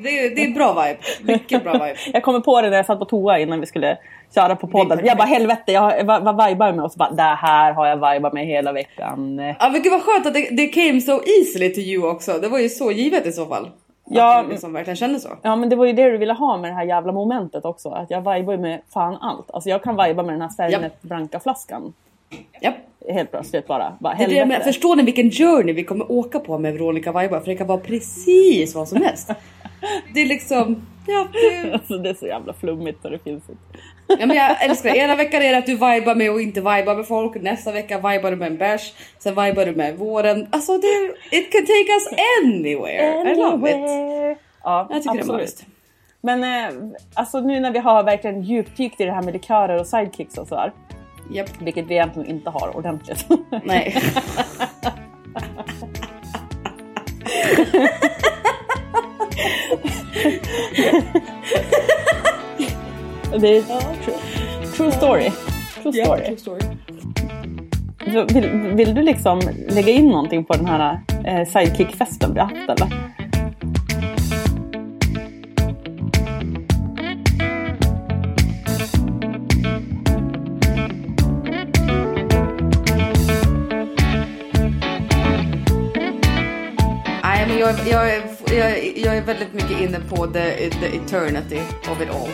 [0.03, 0.97] Det är, det är bra vibe.
[1.33, 1.95] Mycket bra vibe.
[2.13, 3.97] jag kommer på det när jag satt på toa innan vi skulle
[4.35, 4.99] köra på podden.
[5.05, 6.85] Jag bara helvete, jag vad, vad vibar jag med?
[6.85, 9.39] Och så bara det här har jag vibat med hela veckan.
[9.59, 12.33] Ja men gud vad skönt att det, det came so easily to you också.
[12.33, 13.69] Det var ju så givet i så fall.
[14.05, 15.29] Ja, Att du liksom verkligen kände så.
[15.41, 17.89] Ja men det var ju det du ville ha med det här jävla momentet också.
[17.89, 19.51] Att jag vibar ju med fan allt.
[19.51, 21.93] Alltså jag kan viba med den här Fernet Branca flaskan.
[22.61, 22.75] Japp.
[23.09, 23.97] Helt plötsligt bara.
[23.99, 24.63] bara Det det helvete.
[24.63, 27.39] Förstår ni vilken journey vi kommer åka på med Veronica Vibar?
[27.39, 29.31] För det kan vara precis vad som helst.
[30.13, 30.87] Det är liksom...
[31.07, 33.61] Ja, det, Alltså det är så jävla flummigt så det finns inte.
[34.19, 34.97] Ja, men jag älskar det.
[34.97, 37.41] Ena veckan är det att du vibar med och inte vibar med folk.
[37.41, 38.93] Nästa vecka vibar du med en bärs.
[39.19, 40.47] Sen vibar du med våren.
[40.51, 40.87] Alltså det,
[41.37, 42.07] it can take us
[42.43, 43.31] anywhere.
[43.31, 43.75] I love it.
[43.75, 44.35] Anywhere.
[44.63, 45.27] Ja, Jag tycker det är absolut.
[45.37, 45.65] magiskt.
[46.21, 46.69] Men eh,
[47.13, 50.47] alltså nu när vi har verkligen djupdykt i det här med likörer och sidekicks och
[50.47, 50.71] sådär.
[51.33, 51.49] Japp.
[51.61, 53.25] Vilket vi egentligen inte har ordentligt.
[53.63, 53.95] Nej.
[63.39, 64.15] det är true,
[64.77, 65.31] true story.
[65.81, 66.25] True story.
[66.25, 66.61] True story.
[68.13, 72.47] Så Vill, vill du liksom lägga in någonting på den här eh, sidekick-festen vi har
[72.47, 73.11] haft eller?
[87.23, 91.59] Nej men jag, jag, jag, jag är väldigt mycket inne på the, the eternity
[91.91, 92.29] of it all.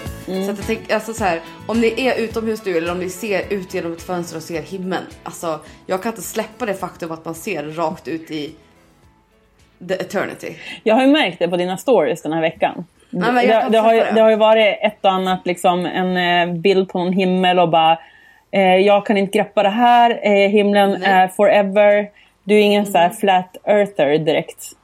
[0.45, 3.09] Så att jag tänker, alltså så här, om ni är utomhus nu eller om ni
[3.09, 5.03] ser ut genom ett fönster och ser himlen.
[5.23, 8.55] Alltså jag kan inte släppa det faktum att man ser rakt ut i
[9.87, 10.55] the eternity.
[10.83, 12.85] Jag har ju märkt det på dina stories den här veckan.
[13.09, 14.11] Ja, det, kan det, har ju, det.
[14.15, 17.69] det har ju varit ett och annat, liksom, en eh, bild på någon himmel och
[17.69, 17.99] bara
[18.51, 21.09] eh, Jag kan inte greppa det här, eh, himlen Nej.
[21.11, 22.09] är forever.
[22.43, 24.76] Du är ingen så här flat earther direkt.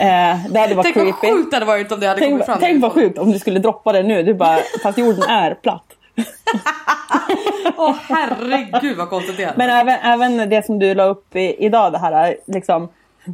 [0.00, 1.36] Eh, det hade varit Tänk vad creepy.
[1.36, 2.58] sjukt det hade varit om det hade kommit Tänk, fram.
[2.60, 4.22] tänk vad sjukt om du skulle droppa det nu.
[4.22, 5.84] Du bara, fast jorden är platt.
[7.76, 9.52] Åh herregud vad konstigt det är.
[9.56, 12.88] Men även, även det som du la upp i, idag, det här liksom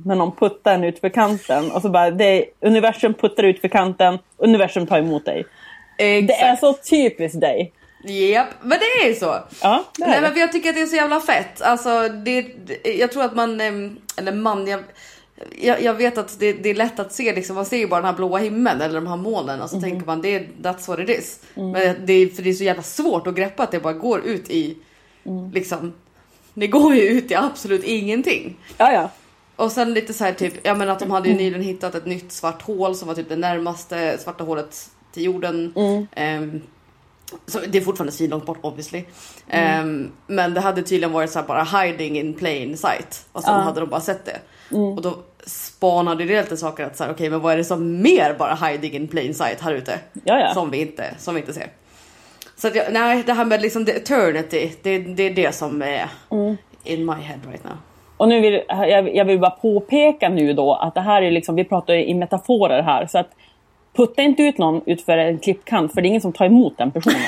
[0.05, 3.69] när någon puttar en ut för kanten och så bara det, universum puttar ut för
[3.69, 5.47] kanten, universum tar emot dig.
[5.99, 6.61] Det är Exakt.
[6.61, 7.73] så typiskt dig.
[8.33, 9.35] Japp, men det är ju så.
[9.63, 10.29] Ja, det är Nej det.
[10.31, 11.63] men jag tycker att det är så jävla fett.
[11.63, 14.81] Alltså det, det- jag tror att man, ehm, eller man, jag,
[15.61, 18.01] jag, jag vet att det, det är lätt att se liksom, man ser ju bara
[18.01, 20.99] den här blåa himlen eller de här molnen och så tänker man det, that's what
[20.99, 21.41] it is.
[21.55, 24.21] Men det, är- för det är så jävla svårt att greppa att det bara går
[24.21, 24.77] ut i,
[25.53, 25.93] liksom,
[26.55, 28.57] det går ju ut i absolut ingenting.
[28.79, 29.11] Ja, ja.
[29.57, 32.07] Och sen lite så här typ, ja men att de hade ju nyligen hittat ett
[32.07, 35.73] nytt svart hål som var typ det närmaste svarta hålet till jorden.
[36.17, 36.61] Ehm,
[37.47, 39.05] så det är fortfarande svinlångt bort obviously.
[39.49, 43.27] Ehm, men det hade tydligen varit så här bara hiding in plain sight.
[43.33, 43.61] Och sen Ja.
[43.61, 44.39] hade de bara sett det.
[44.77, 45.15] Och då
[45.47, 48.93] spanade det lite saker att säga okej men vad är det som mer bara hiding
[48.93, 49.99] in plain sight här ute?
[50.25, 50.55] Ja, ja.
[50.55, 51.67] Som vi inte, som vi inte ser.
[52.57, 55.83] Så att jag, nej det här med liksom the eternity, det, det är det som
[55.83, 56.09] är
[56.85, 57.73] in my head right now.
[58.17, 61.55] Och nu vill, jag, jag vill bara påpeka nu då att det här är liksom,
[61.55, 63.07] vi pratar ju i metaforer här.
[63.07, 63.31] Så att
[64.01, 66.91] putta inte ut någon utför en klippkant för det är ingen som tar emot den
[66.91, 67.21] personen.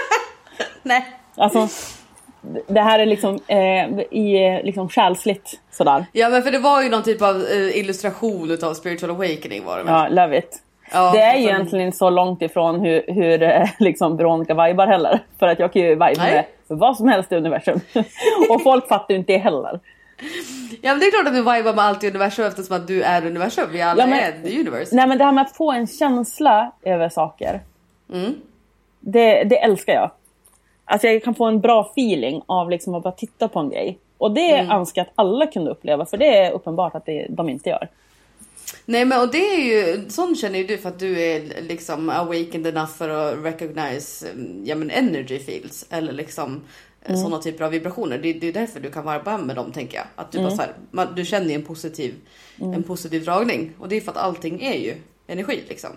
[0.82, 1.06] Nej.
[1.36, 1.68] Alltså,
[2.66, 6.06] det här är liksom, eh, i, eh, liksom själsligt sådär.
[6.12, 9.78] Ja men för det var ju någon typ av eh, illustration utav spiritual awakening var
[9.78, 9.92] det väl?
[9.92, 10.62] Ja, love it.
[10.92, 15.20] Ja, det är ju egentligen så långt ifrån hur, hur eh, liksom Veronica vibar heller.
[15.38, 16.16] För att jag kan ju viba Nej.
[16.16, 17.80] med vad som helst i universum.
[18.50, 19.80] och folk fattar ju inte det heller.
[20.82, 23.02] Ja men det är klart att du vibar med allt i universum eftersom att du
[23.02, 23.64] är universum.
[23.72, 24.96] Vi alla Ja, men- är the universe.
[24.96, 27.60] Nej men det här med att få en känsla över saker.
[28.12, 28.34] Mm.
[29.00, 30.10] Det, det älskar jag.
[30.84, 33.98] Alltså jag kan få en bra feeling av liksom att bara titta på en grej.
[34.18, 34.70] Och det Mm.
[34.70, 37.88] önskar jag att alla kunde uppleva för det är uppenbart att det, de inte gör.
[38.86, 42.10] Nej men och det är ju, sån känner ju du för att du är liksom
[42.10, 46.60] awakened enough för att recognize mm, ja, men energy fields eller liksom
[47.04, 47.20] mm.
[47.20, 48.18] sådana typer av vibrationer.
[48.18, 50.06] Det, det är därför du kan varva med dem tänker jag.
[50.16, 52.14] Att du bara så här, man, du känner ju en positiv,
[52.74, 54.94] en positiv dragning och det är för att allting är ju
[55.26, 55.90] energi liksom.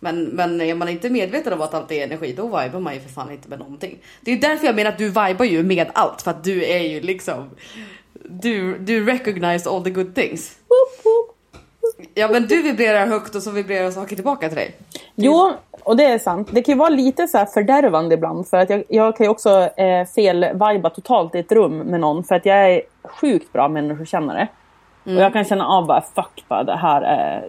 [0.00, 3.00] Men, men är man inte medveten om att allt är energi då vibar man ju
[3.00, 3.98] för fan inte med någonting.
[4.20, 6.82] Det är därför jag menar att du vibar ju med allt för att du är
[6.82, 7.50] ju liksom
[8.24, 10.58] du, du recognize all the good things.
[12.14, 14.74] Ja men du vibrerar högt och så vibrerar saker tillbaka till dig.
[15.14, 15.52] Jo,
[15.84, 16.48] och det är sant.
[16.52, 18.48] Det kan ju vara lite så här fördärvande ibland.
[18.48, 22.24] För att jag, jag kan ju också eh, fel-viba totalt i ett rum med någon.
[22.24, 24.48] För att jag är sjukt bra människokännare.
[25.04, 27.44] Och jag kan känna av bara, fuck bara, det här är...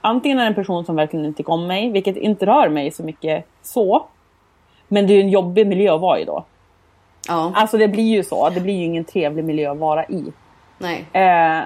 [0.00, 2.90] Antingen är det en person som verkligen inte tycker om mig, vilket inte rör mig
[2.90, 4.06] så mycket så.
[4.88, 6.44] Men det är ju en jobbig miljö att vara i då.
[7.28, 8.50] Ja, Alltså det blir ju så.
[8.50, 10.32] Det blir ju ingen trevlig miljö att vara i.
[10.78, 11.04] nej.
[11.12, 11.64] Eh,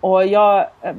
[0.00, 0.94] och jag, eh,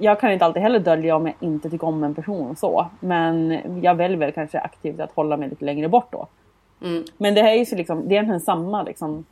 [0.00, 2.86] jag kan inte alltid heller dölja om jag inte tycker om en person så.
[3.00, 6.26] Men jag väljer väl kanske aktivt att hålla mig lite längre bort då.
[6.82, 7.04] Mm.
[7.18, 9.24] Men det här är ju så liksom, det är egentligen samma liksom,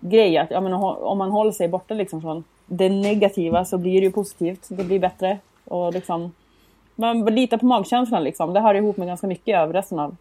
[0.00, 0.38] grej.
[0.38, 4.06] Att, ja, men, om man håller sig borta liksom, från det negativa så blir det
[4.06, 4.66] ju positivt.
[4.68, 5.38] Det blir bättre.
[5.64, 6.32] Och liksom,
[6.94, 8.52] man litar på magkänslan liksom.
[8.52, 10.16] Det hör ihop med ganska mycket av resten av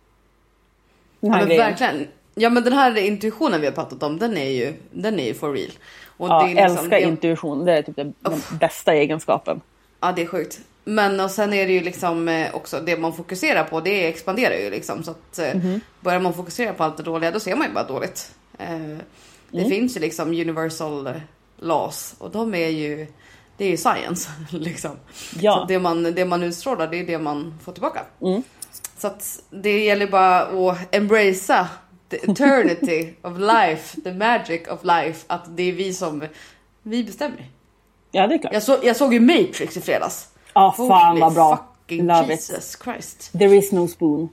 [1.20, 1.66] den Ja, här men grejen.
[1.66, 2.08] verkligen.
[2.36, 5.34] Ja men den här intuitionen vi har pratat om den är ju, den är ju
[5.34, 5.72] for real.
[6.18, 7.66] Och Ja, liksom- älskar det- intuition.
[7.66, 9.62] Det är typ det, den bästa egenskapen.
[10.02, 10.60] Ja det är sjukt.
[10.84, 14.56] Men och sen är det ju liksom eh, också det man fokuserar på det expanderar
[14.56, 15.04] ju liksom.
[15.04, 15.82] Så att eh, Mhm.
[16.02, 18.32] börjar man fokusera på allt det dåliga då ser man ju bara dåligt.
[18.58, 18.68] Eh,
[19.52, 19.70] det Mm.
[19.70, 21.10] finns ju liksom universal
[21.60, 23.08] laws och de är ju,
[23.58, 24.92] det är ju science liksom.
[25.40, 25.54] Ja.
[25.56, 28.02] Så det man, det man utstrålar det är det man får tillbaka.
[28.22, 28.44] Mm.
[28.98, 31.68] Så att det gäller bara att embracea
[32.24, 35.26] eternity of life, the magic of life.
[35.28, 36.24] Att det är vi som,
[36.84, 37.46] vi bestämmer.
[38.12, 38.54] Ja, det är klart.
[38.54, 40.28] Jag, så, jag såg ju Matrix i fredags.
[40.54, 41.66] Ja, fan Holy vad bra.
[41.80, 42.30] fucking Love it.
[42.30, 43.32] Jesus Christ.
[43.32, 44.30] There is no spoon.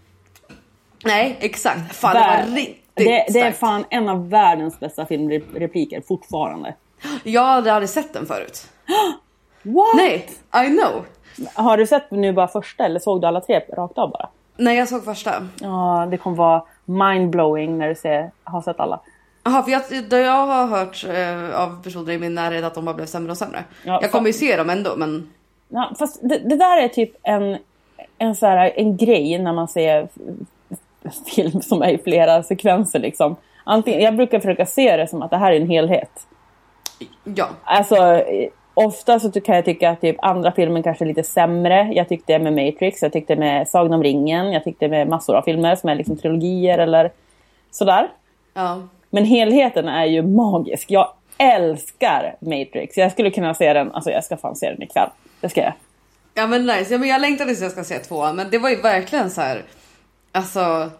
[1.05, 1.95] Nej, exakt.
[1.95, 6.75] Fan, det var riktigt det, det är fan en av världens bästa filmrepliker fortfarande.
[7.23, 8.67] Jag hade aldrig sett den förut.
[9.63, 9.95] What?
[9.97, 10.29] Nej,
[10.67, 11.05] I know.
[11.55, 14.29] Har du sett nu bara första eller såg du alla tre rakt av bara?
[14.57, 15.49] Nej, jag såg första.
[15.61, 19.01] Ja, det kommer vara mindblowing när du ser, har sett alla.
[19.45, 22.85] Jaha, för jag, det jag har hört eh, av personer i min närhet att de
[22.85, 23.65] bara blev sämre och sämre.
[23.85, 25.29] Ja, jag kommer ju se dem ändå, men
[25.75, 27.59] Ja, fast det, det där är typ en,
[28.19, 30.09] en, så här, en grej när man ser
[31.27, 32.99] film som är i flera sekvenser.
[32.99, 33.37] Liksom.
[33.65, 36.27] Antingen, jag brukar försöka se det som att det här är en helhet.
[37.25, 37.49] ja.
[37.65, 38.25] Alltså,
[38.75, 41.91] ofta så kan jag tycka att typ andra filmer kanske är lite sämre.
[41.95, 45.43] Jag tyckte med Matrix, jag tyckte med Sagan om ringen, jag tyckte med massor av
[45.43, 47.11] filmer som är liksom trilogier eller
[47.71, 48.09] sådär.
[48.55, 48.83] ja.
[49.15, 50.91] Men helheten är ju magisk.
[50.91, 52.97] Jag älskar Matrix.
[52.97, 55.09] Jag skulle kunna se den, alltså jag ska fan se den ikväll.
[55.41, 55.73] Det ska jag.
[56.35, 58.71] Ja men nice, ja, men jag längtar tills jag ska se tvåan men det var
[58.71, 59.63] ju verkligen så här.
[60.33, 60.91] Alltså.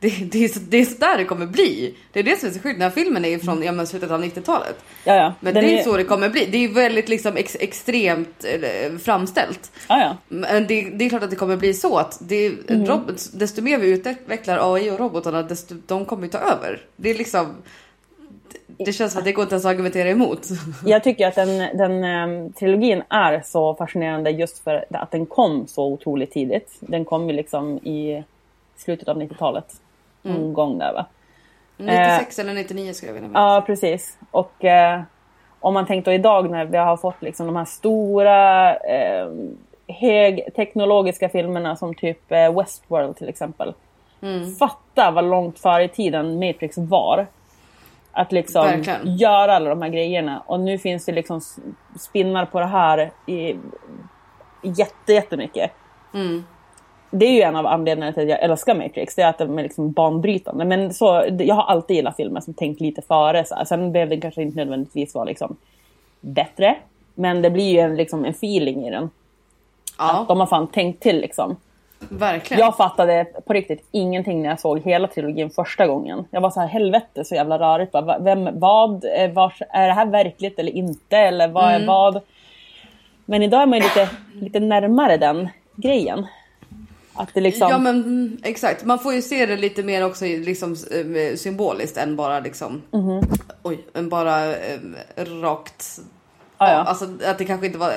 [0.00, 1.94] Det, det, är så, det är så där det kommer bli.
[2.12, 2.74] Det är det som är så sjukt.
[2.74, 4.76] Den här filmen är ju från ja, men slutet av 90-talet.
[5.04, 5.34] Ja, ja.
[5.40, 6.46] Men Den det är så det kommer bli.
[6.46, 9.72] Det är ju väldigt liksom ex, extremt eh, framställt.
[9.88, 10.16] Ja, ja.
[10.28, 12.86] Men det, det är klart att det kommer bli så att det, Mm.
[12.86, 16.80] robot, desto mer vi utvecklar AI och robotarna desto de kommer ju ta över.
[16.96, 17.56] Det är liksom.
[18.66, 20.48] Det känns som att det går inte ens att argumentera emot.
[20.86, 25.66] Jag tycker att den, den ehm, trilogin är så fascinerande just för att den kom
[25.66, 26.76] så otroligt tidigt.
[26.80, 28.24] Den kom ju liksom i
[28.76, 29.64] slutet av 90-talet.
[30.22, 31.06] Någon gång där va?
[31.76, 33.40] 96 eller 99 skulle jag vilja minnas.
[33.40, 34.18] Ja, precis.
[34.30, 35.00] Och, eh,
[35.60, 39.28] Om man tänker idag när vi har fått liksom de här stora eh,
[39.88, 43.74] högteknologiska filmerna som typ eh, Westworld till exempel.
[44.58, 47.26] Fatta vad långt före i tiden Matrix var.
[48.12, 49.16] Att liksom Verkligen.
[49.16, 50.42] göra alla de här grejerna.
[50.46, 51.40] Och nu finns det liksom
[51.98, 53.56] spinnar på det här i
[54.62, 55.70] jätte, jättemycket.
[57.10, 59.14] Det är ju en av anledningarna till att jag älskar Matrix.
[59.14, 60.64] Det är att de är liksom banbrytande.
[60.64, 63.44] Men så, jag har alltid gillat filmer som tänkt lite före.
[63.44, 63.64] Så här.
[63.64, 65.56] Sen behöver det kanske inte nödvändigtvis vara liksom
[66.20, 66.76] bättre.
[67.14, 69.10] Men det blir ju en, liksom, en feeling i den.
[69.98, 71.56] Ja, De har fan tänkt till liksom.
[71.98, 72.60] verkligen.
[72.60, 76.24] Jag fattade på riktigt ingenting när jag såg hela trilogin första gången.
[76.30, 77.92] Jag var så här, helvete så jävla rörigt.
[77.92, 79.04] Bara, Vem, vad,
[79.34, 81.16] vars, är det här verkligt eller inte?
[81.18, 81.82] Eller vad Mm.
[81.82, 82.20] är vad?
[83.24, 86.26] Men idag är man ju lite, lite närmare den grejen.
[87.14, 87.70] Att det liksom...
[87.70, 91.96] Ja men mm, exakt, man får ju se det lite mer också liksom eh, symboliskt
[91.96, 93.20] än bara liksom Mhm.
[93.62, 94.80] Oj, än bara eh,
[95.16, 96.00] rakt
[96.62, 97.92] Ja, alltså att det kanske inte var,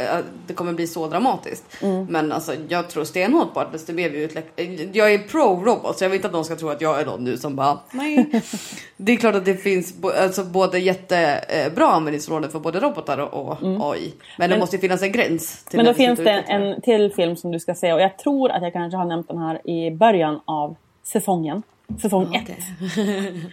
[0.47, 1.63] det kommer bli så dramatiskt.
[1.81, 2.05] Mm.
[2.05, 5.97] Men alltså jag tror stenhårt på att desto mer vi utvecklar, jag är pro robot
[5.97, 7.79] så jag vill inte att någon ska tro att jag är någon nu som bara
[7.91, 8.41] nej.
[8.97, 13.93] det är klart att det finns alltså både jättebra användningsområden för både robotar och, och
[13.95, 14.13] AI.
[14.37, 14.49] Men, det Mm.
[14.49, 15.65] Men- måste ju finnas en gräns.
[15.73, 18.63] Men då finns det en till film som du ska se och jag tror att
[18.63, 21.63] jag kanske har nämnt den här i början av säsongen.
[22.01, 22.57] Säsong 1.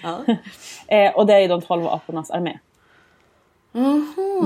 [0.03, 0.19] Ja.
[0.97, 2.59] Eh, och det är De 12 apornas armé.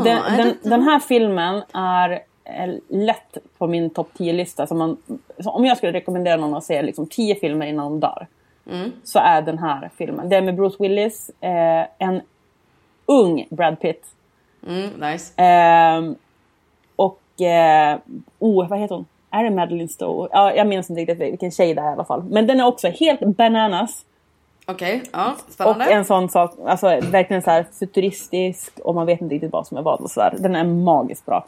[0.04, 2.10] Den, den, den här filmen är
[2.44, 4.66] eh, lätt på min topp 10-lista.
[4.66, 4.96] Så man,
[5.38, 8.26] så om jag skulle rekommendera någon att se liksom 10 filmer innan de dör.
[9.04, 10.28] Så är den här filmen.
[10.28, 12.20] Det är med Bruce Willis, eh, en
[13.06, 14.06] ung Brad Pitt.
[14.66, 15.32] Mm, nice.
[15.36, 16.14] Ehm,
[16.96, 17.98] och, eh,
[18.38, 19.06] oh, vad heter hon?
[19.30, 20.28] Är det Madeline Stowe?
[20.32, 22.22] Ja, jag minns inte riktigt vilken tjej det är i alla fall.
[22.22, 24.04] Men den är också helt bananas.
[24.66, 25.84] Okej, ja, Och spännande.
[25.84, 29.76] en sån sak, alltså verkligen så här futuristisk och man vet inte riktigt vad som
[29.76, 30.34] är vad och sådär.
[30.38, 31.46] Den är magiskt bra.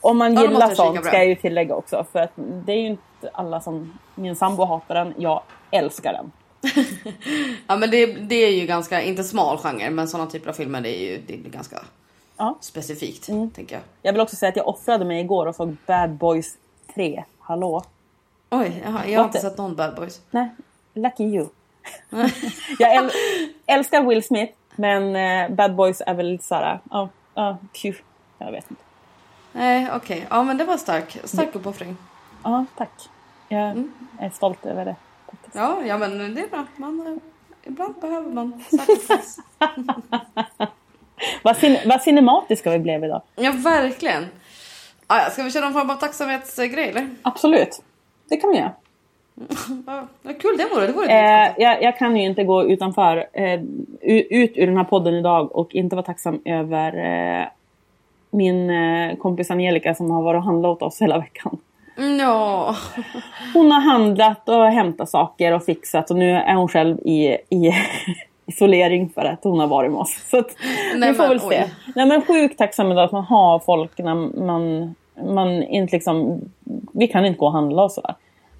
[0.00, 2.06] Om man Ja, gillar sånt ska jag ju tillägga också.
[2.12, 3.98] För att det är ju inte alla som...
[4.14, 6.32] Min sambo hatar den, jag älskar den.
[7.66, 10.80] Ja men det, det är ju ganska, inte smal genre, men sådana typer av filmer
[10.80, 11.78] det är ju det är ganska
[12.36, 12.58] Ja.
[12.60, 13.50] specifikt, Mm.
[13.50, 13.82] tänker jag.
[14.02, 16.56] Jag vill också säga att jag offrade mig igår och såg Bad Boys
[16.94, 17.24] 3.
[17.38, 17.82] Hallå?
[18.50, 20.20] Oj, jaha, jag har What inte sett någon Bad Boys.
[20.30, 20.48] Nej,
[20.94, 21.46] lucky you.
[22.78, 23.10] Jag äl
[23.66, 27.58] älskar Will Smith, men eh, Bad Boys är väl lite såhär, ja, ja.
[28.38, 28.82] Jag vet inte.
[29.52, 30.26] Nej, okej.
[30.30, 31.96] Ja men det var stark, stark uppoffring.
[32.44, 32.90] Ja, tack.
[33.48, 33.92] Jag Mm.
[34.18, 34.96] är stolt över det.
[35.30, 35.54] faktiskt.
[35.56, 36.66] Ja, ja men det är bra.
[36.76, 37.12] Man, eh,
[37.62, 39.42] ibland behöver man sacrifice.
[41.42, 43.22] Vad, cin vad cinematiska vi blev idag.
[43.36, 44.26] Ja, verkligen.
[45.06, 47.08] Ah, ja, ska vi köra någon form av tacksamhetsgrej eller?
[47.22, 47.82] Absolut.
[48.28, 48.72] Det kan vi göra.
[49.86, 50.86] Vad vad kul det vore.
[50.86, 53.60] Det vore Eh, jag, jag kan ju inte gå utanför, eh,
[54.30, 56.96] ut ur den här podden idag och inte vara tacksam över
[57.40, 57.46] eh,
[58.30, 61.58] min eh, kompis Angelica som har varit och handlat åt oss hela veckan.
[61.98, 62.76] Mm, Ja.
[63.54, 67.72] Hon har handlat och hämtat saker och fixat och nu är hon själv i, i
[68.46, 70.28] isolering för att hon har varit med oss.
[70.30, 70.56] Så att,
[70.96, 71.46] Nej, vi får väl se.
[71.46, 71.74] oj.
[71.96, 74.14] Nej, men sjukt tacksam idag att man har folk när
[74.44, 74.94] man,
[75.34, 76.40] man inte liksom...
[76.92, 78.14] Vi kan inte gå och handla och sådär.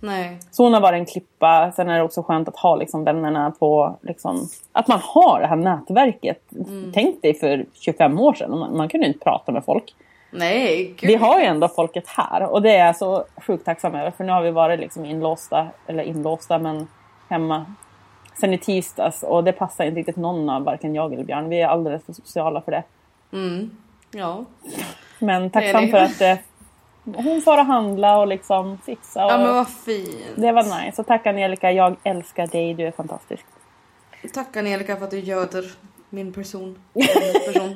[0.04, 0.38] Nej.
[0.50, 1.72] Så hon har varit en klippa.
[1.76, 3.96] Sen är det också skönt att ha liksom vännerna på...
[4.02, 6.52] Liksom, att man har det här nätverket.
[6.52, 6.90] Mm.
[6.94, 8.58] Tänk dig för 25 år sedan.
[8.58, 9.94] Man, man kunde inte prata med folk.
[10.30, 11.10] Nej, gud.
[11.10, 14.10] Vi har ju ändå folket här och det är jag så sjukt tacksam över.
[14.10, 16.88] För nu har vi varit liksom inlåsta, eller inlåsta men
[17.28, 17.66] hemma
[18.40, 19.22] sen i tisdags.
[19.22, 21.48] Och det passar inte riktigt någon av varken jag eller Björn.
[21.48, 22.82] Vi är alldeles för sociala för det.
[23.32, 23.70] Mm.
[24.10, 24.44] Ja.
[25.18, 25.90] Men tacksam det.
[25.90, 26.44] för att eh,
[27.04, 29.24] hon får att handla och liksom fixa.
[29.24, 30.16] Och ja, men vad fint.
[30.36, 30.96] Det var nice.
[30.96, 32.74] Så tack Angelica, jag älskar dig.
[32.74, 33.44] Du är fantastisk.
[34.34, 35.64] Tack Angelica för att du göder
[36.10, 36.78] min person.
[36.92, 37.06] Min
[37.52, 37.74] person.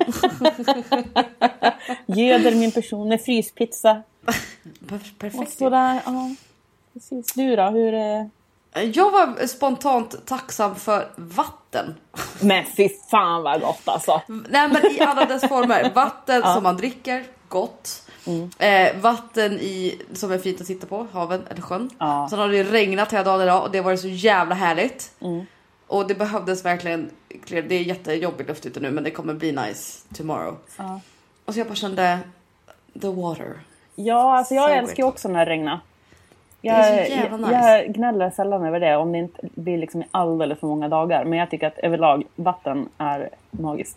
[2.06, 4.02] Göder min person med fryspizza.
[4.88, 5.58] Per- Och Perfekt.
[5.58, 6.00] sådär.
[6.06, 6.30] Ja,
[6.92, 7.32] precis.
[7.34, 7.62] Du då?
[7.62, 7.94] Hur...
[7.94, 11.94] eh, Jag var spontant tacksam för vatten.
[12.40, 14.20] Men fy fan vad gott alltså.
[14.28, 15.90] Nej men i alla dess former.
[15.94, 18.07] Vatten som man dricker, gott.
[18.26, 18.50] Mm.
[18.58, 21.90] Eh, vatten i, som är fint att sitta på, haven eller sjön.
[21.98, 22.26] Ja.
[22.30, 25.12] Sen har det regnat hela dagen idag och det var så jävla härligt.
[25.20, 25.46] Mm.
[25.86, 27.10] Och det behövdes verkligen,
[27.48, 30.56] det är jättejobbigt luft ute nu men det kommer bli nice tomorrow.
[30.76, 31.00] Ja.
[31.44, 32.18] Och så jag bara kände,
[33.00, 33.60] the water.
[33.94, 35.80] Ja, alltså jag So älskar ju också när det regnar.
[36.60, 40.58] Jag, så jävla jag, jag gnäller sällan över det om det inte blir liksom alldeles
[40.60, 41.24] för många dagar.
[41.24, 43.96] Men jag tycker att överlag vatten är magiskt.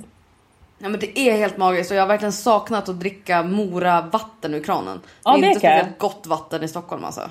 [0.84, 4.53] Ja men det är helt magiskt och jag har verkligen saknat att dricka Mora vatten
[4.53, 4.99] ur kranen.
[5.23, 7.21] Ja, det är det inte speciellt gott vatten i Stockholm alltså.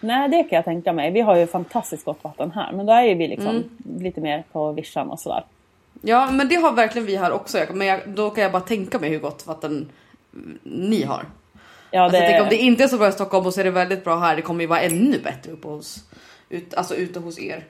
[0.00, 1.10] Nej, det kan jag tänka mig.
[1.10, 2.72] Vi har ju fantastiskt gott vatten här.
[2.72, 4.02] Men då är ju vi liksom Mm.
[4.02, 5.44] lite mer på vischan och sådär.
[6.02, 7.58] Ja, men det har verkligen vi här också.
[7.72, 9.88] Men jag, då kan jag bara tänka mig hur gott vatten
[10.62, 11.24] ni har.
[11.90, 13.60] Ja, Alltså, det, jag tänker, om det inte är så bra i Stockholm och så
[13.60, 14.36] är det väldigt bra här.
[14.36, 15.98] Det kommer ju vara ännu bättre uppe hos,
[16.48, 17.64] ut, alltså ute hos er.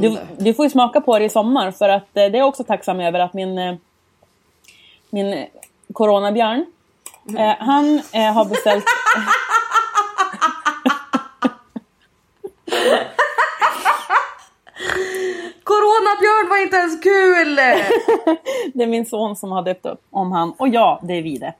[0.00, 2.48] Du, du får ju smaka på det i sommar för att eh, det är jag
[2.48, 3.74] också tacksam över att min, eh,
[5.12, 5.46] min
[5.92, 6.66] coronabjörn,
[7.38, 8.84] eh, han eh, har beställt...
[15.64, 17.56] Coronabjörn var inte ens kul!
[18.74, 20.52] Det är min son som har döpt upp om han.
[20.52, 21.54] Och ja, det är vi det.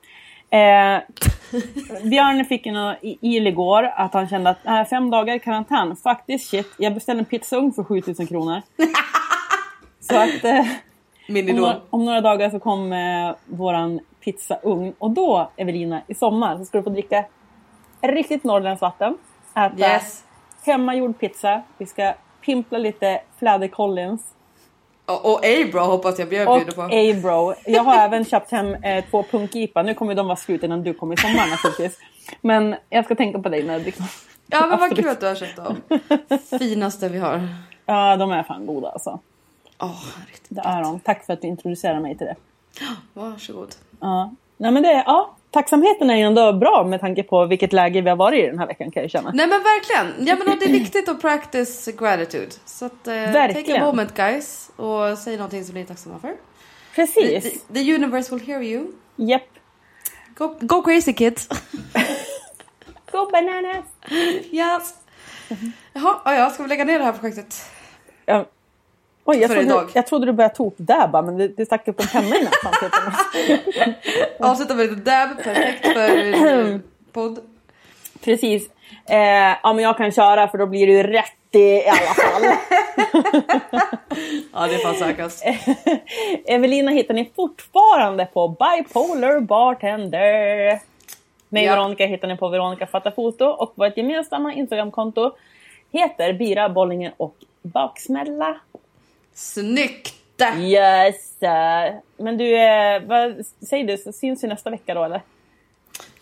[0.56, 1.00] Eh,
[2.02, 5.96] Björn fick ju något il igår att han kände att äh, fem dagar i karantän,
[5.96, 6.74] faktiskt shit.
[6.78, 8.62] Jag beställde en pizzaugn för 7000 kronor.
[10.00, 10.66] Så att eh,
[11.28, 11.60] Min om, idol.
[11.60, 14.94] några, om några dagar så kom eh, våran pizzaugn.
[14.98, 17.24] Och då, Evelina, i sommar så ska du få dricka
[18.00, 19.18] riktigt norrländskt vatten.
[19.54, 20.24] Äta Yes.
[20.64, 21.62] hemmagjord pizza.
[21.78, 24.22] Vi ska pimpla lite Fläder Collins.
[25.06, 26.82] Och, och Abra hoppas jag bjöd Och bjuder på.
[26.82, 27.54] A-bro.
[27.66, 29.82] Jag har även köpt hem eh, två punkipa.
[29.82, 31.98] Nu kommer de vara slut innan du kommer i sommar naturligtvis.
[32.40, 34.04] Men jag ska tänka på dig när du dricker.
[34.46, 35.76] Ja men vad kul att du har köpt dem.
[36.58, 37.48] Finaste vi har.
[37.86, 39.20] Ja, de är fan goda alltså.
[40.26, 40.48] Riktigt.
[40.48, 41.00] Det är de.
[41.00, 42.36] Tack för att du introducerade mig till det.
[43.14, 43.74] Varsågod.
[44.00, 44.34] Ja.
[44.56, 48.08] Nej, men det, ja, tacksamheten är ju ändå bra med tanke på vilket läge vi
[48.08, 49.30] har varit i den här veckan kan jag känna.
[49.34, 50.26] Nej men verkligen.
[50.26, 52.52] Ja men det är viktigt att practice gratitude.
[52.64, 54.70] Så att, eh, take a moment guys.
[54.76, 56.34] Och säg någonting som ni är tacksamma för.
[56.94, 57.62] Precis.
[57.68, 58.86] The, the universe will hear you.
[59.16, 59.42] Japp.
[60.34, 61.48] Go, go crazy kids.
[63.12, 63.84] Go bananas!
[64.50, 64.94] yes.
[65.92, 67.64] Jaha, ja, ja, ska vi lägga ner det här projektet?
[68.26, 68.46] Ja.
[69.32, 69.90] Oj, jag trodde, idag.
[69.94, 72.90] jag trodde du började tokdabba men det, det stack upp en penna i näsan.
[74.40, 76.80] Avsluta med lite dab, perfekt för
[77.12, 77.38] podd.
[78.24, 78.68] Precis.
[79.08, 82.42] Eh, ja, men jag kan köra för då blir det ju rätt i, alla fall.
[84.54, 85.44] Ja det är fan säkrast.
[86.46, 90.80] Evelina hittar ni fortfarande på Bipolar Bartender.
[91.48, 91.76] Mig och Ja.
[91.76, 95.30] Veronica hittar ni på Veronica Fattar Foto och vårt gemensamma Instagramkonto
[95.92, 98.56] heter Bira Bollinger och Baksmälla.
[99.34, 100.14] Snyggt!
[100.58, 101.38] Yes!
[102.18, 103.96] Men du, eh, vad säger du?
[103.98, 105.22] Så syns vi nästa vecka då eller?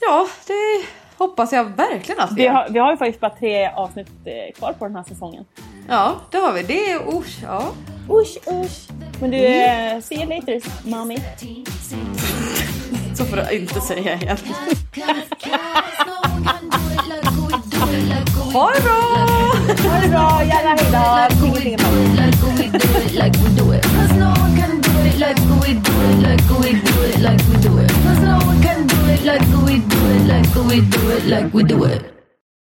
[0.01, 0.87] Ja, det
[1.17, 2.53] hoppas jag verkligen att vi Vi gör.
[2.53, 5.45] har, vi har ju faktiskt bara tre avsnitt eh, kvar på den här säsongen.
[5.89, 6.63] Ja, det har vi.
[6.63, 7.73] Det är usch, ja.
[8.11, 8.89] Usch, usch!
[9.21, 11.19] Men du, eh, see you later, mommy.
[13.17, 14.37] Så får du inte säga igen.
[18.53, 18.81] All right.
[18.83, 20.47] All right.
[20.47, 21.29] Yeah, yeah, yeah.
[21.29, 21.81] Like we do it.
[23.15, 23.85] Like we do it.
[24.01, 25.11] Like we do it.
[25.21, 26.01] Like we do
[26.99, 27.21] it.
[27.21, 28.01] Like we do it.
[29.23, 30.27] Like we do it.
[30.27, 31.25] Like we do it.
[31.27, 32.20] Like we do it.